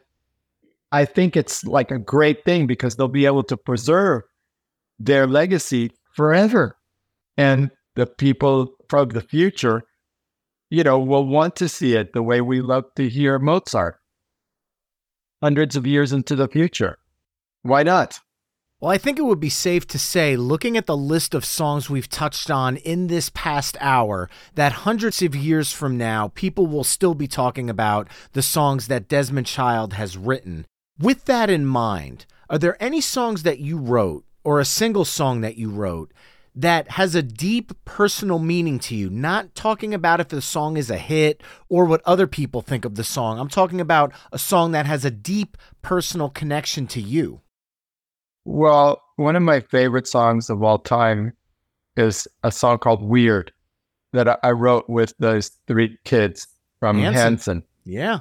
[0.93, 4.23] I think it's like a great thing because they'll be able to preserve
[4.99, 6.77] their legacy forever.
[7.37, 9.84] And the people from the future
[10.70, 13.97] you know, will want to see it the way we love to hear Mozart
[15.43, 16.99] hundreds of years into the future.
[17.62, 18.20] Why not?
[18.78, 21.91] Well, I think it would be safe to say, looking at the list of songs
[21.91, 26.84] we've touched on in this past hour, that hundreds of years from now, people will
[26.84, 30.66] still be talking about the songs that Desmond Child has written.
[30.99, 35.41] With that in mind, are there any songs that you wrote, or a single song
[35.41, 36.12] that you wrote,
[36.55, 39.11] that has a deep personal meaning to you?
[39.11, 42.94] Not talking about if the song is a hit or what other people think of
[42.94, 43.38] the song.
[43.38, 47.40] I'm talking about a song that has a deep personal connection to you.
[48.44, 51.34] Well, one of my favorite songs of all time
[51.96, 53.53] is a song called Weird.
[54.12, 56.48] that I, wrote with those three kids
[56.80, 57.22] from Hanson.
[57.22, 57.62] Hanson.
[57.84, 58.20] Yeah.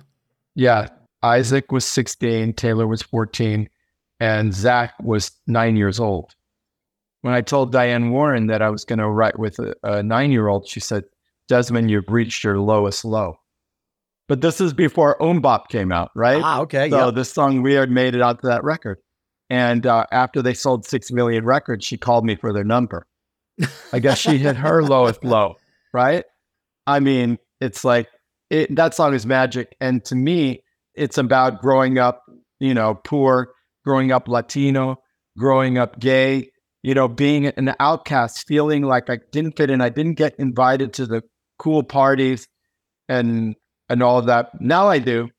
[0.56, 0.90] Yeah.
[1.24, 3.68] Isaac was 16, Taylor was 14,
[4.20, 6.36] and Zach was nine years old.
[7.22, 10.32] When I told Diane Warren that I was going to write with a, a nine
[10.32, 11.04] year old, she said,
[11.48, 13.36] Desmond, you've reached your lowest low.
[14.28, 16.42] But this is before MMMBop came out, right?
[16.44, 16.90] Ah, okay.
[16.90, 17.12] So Yeah.
[17.12, 19.00] this song Weird made it onto that record.
[19.50, 23.08] And uh, after they sold six million records, she called me for their number.
[23.92, 25.56] I guess she hit her lowest low,
[25.92, 26.24] right?
[26.86, 28.08] I mean, it's like
[28.52, 29.76] it, that song is magic.
[29.82, 30.64] And to me,
[30.94, 32.24] it's about growing up,
[32.60, 33.50] you know, poor,
[33.84, 34.98] growing up Latino,
[35.38, 36.49] growing up gay,
[36.84, 39.82] you know, being an outcast, feeling like I didn't fit in.
[39.82, 41.24] I didn't get invited to the
[41.58, 42.48] cool parties
[43.08, 43.56] and
[43.90, 44.50] and all of that.
[44.62, 45.30] Now I do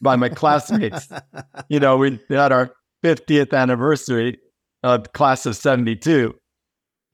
[0.00, 1.08] by my classmates.
[1.68, 2.70] You know, we had our
[3.04, 4.38] 50th anniversary
[4.82, 6.34] of class of 72.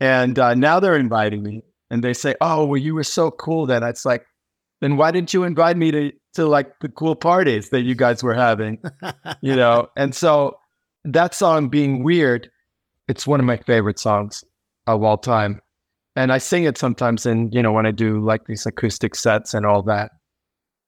[0.00, 3.66] And uh, now they're inviting me and they say, Oh, well, you were so cool
[3.66, 3.82] then.
[3.82, 4.24] It's like,
[4.80, 8.22] then why didn't you invite me to, to like the cool parties that you guys
[8.22, 8.78] were having?
[9.42, 9.88] You know?
[9.96, 10.56] And so
[11.04, 12.50] that song being weird,
[13.08, 14.44] it's one of my favorite songs
[14.86, 15.60] of all time.
[16.14, 19.54] And I sing it sometimes in, you know, when I do like these acoustic sets
[19.54, 20.10] and all that.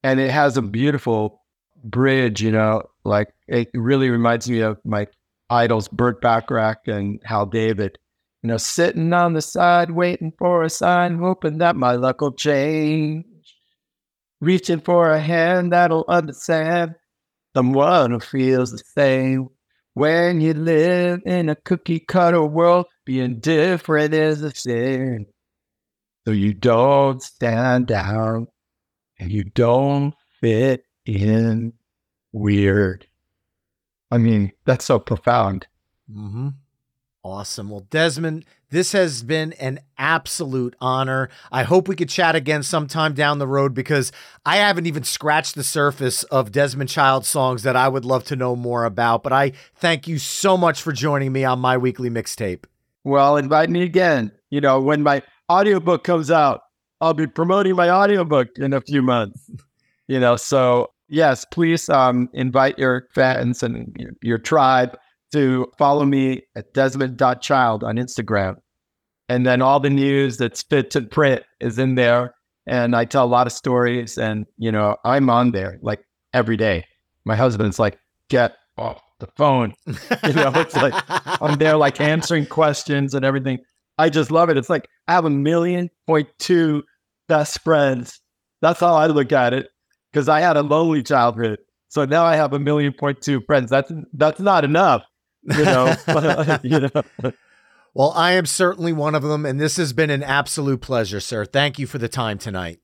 [0.02, 1.42] And it has a beautiful
[1.84, 5.06] bridge, you know, like it really reminds me of my
[5.48, 7.98] idols, Burt Bacharach and Hal David.
[8.42, 12.32] You know, sitting on the side, waiting for a sign, hoping that my luck will
[12.32, 13.24] change.
[14.40, 16.94] Reaching for a hand that'll understand
[17.54, 19.48] someone who feels the same.
[20.01, 25.26] When you live in a cookie cutter world, being different is a sin.
[26.24, 28.48] So you don't stand out
[29.18, 31.74] and you don't fit in
[32.32, 33.07] weird.
[34.11, 35.66] I mean, that's so profound.
[36.11, 36.48] Mm-hmm.
[37.22, 37.68] Awesome.
[37.68, 41.28] Well, Desmond, this has been an absolute honor.
[41.50, 44.12] I hope we could chat again sometime down the road because
[44.46, 48.36] I haven't even scratched the surface of Desmond Child songs that I would love to
[48.36, 49.22] know more about.
[49.22, 52.64] But I thank you so much for joining me on my weekly mixtape.
[53.04, 54.30] Well, invite me again.
[54.50, 56.62] You know, when my audiobook comes out,
[57.00, 59.50] I'll be promoting my audiobook in a few months.
[60.06, 64.96] You know, so yes, please um, invite your fans and your, your tribe
[65.32, 68.56] to follow me at desmond.child on Instagram.
[69.28, 72.34] And then all the news that's fit to print is in there.
[72.66, 76.04] And I tell a lot of stories and, you know, I'm on there like
[76.34, 76.84] every day.
[77.24, 79.74] My husband's like, get off the phone.
[80.26, 80.94] You know, it's like
[81.40, 83.58] I'm there like answering questions and everything.
[83.98, 84.56] I just love it.
[84.56, 86.82] It's like I have a million point two
[87.28, 88.20] best friends.
[88.60, 89.68] That's how I look at it.
[90.12, 91.58] Because I had a lonely childhood.
[91.88, 93.70] So now I have a million point two friends.
[93.70, 95.04] That's that's not enough.
[95.43, 95.95] You know.
[96.62, 97.32] you know.
[97.95, 101.45] Well, I am certainly one of them, and this has been an absolute pleasure, sir.
[101.45, 102.78] Thank you for the time tonight.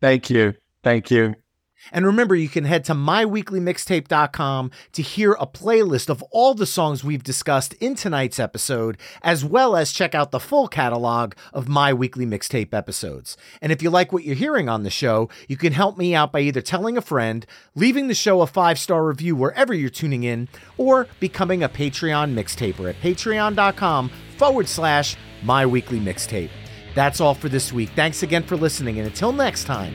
[0.00, 0.54] Thank you.
[0.82, 1.34] Thank you.
[1.90, 7.02] And remember, you can head to myweeklymixtape.com to hear a playlist of all the songs
[7.02, 11.92] we've discussed in tonight's episode, as well as check out the full catalog of My
[11.92, 13.36] Weekly Mixtape episodes.
[13.60, 16.32] And if you like what you're hearing on the show, you can help me out
[16.32, 20.24] by either telling a friend, leaving the show a five star review wherever you're tuning
[20.24, 26.50] in, or becoming a Patreon mixtaper at patreon.com forward slash My Weekly Mixtape.
[26.94, 27.90] That's all for this week.
[27.96, 29.94] Thanks again for listening, and until next time,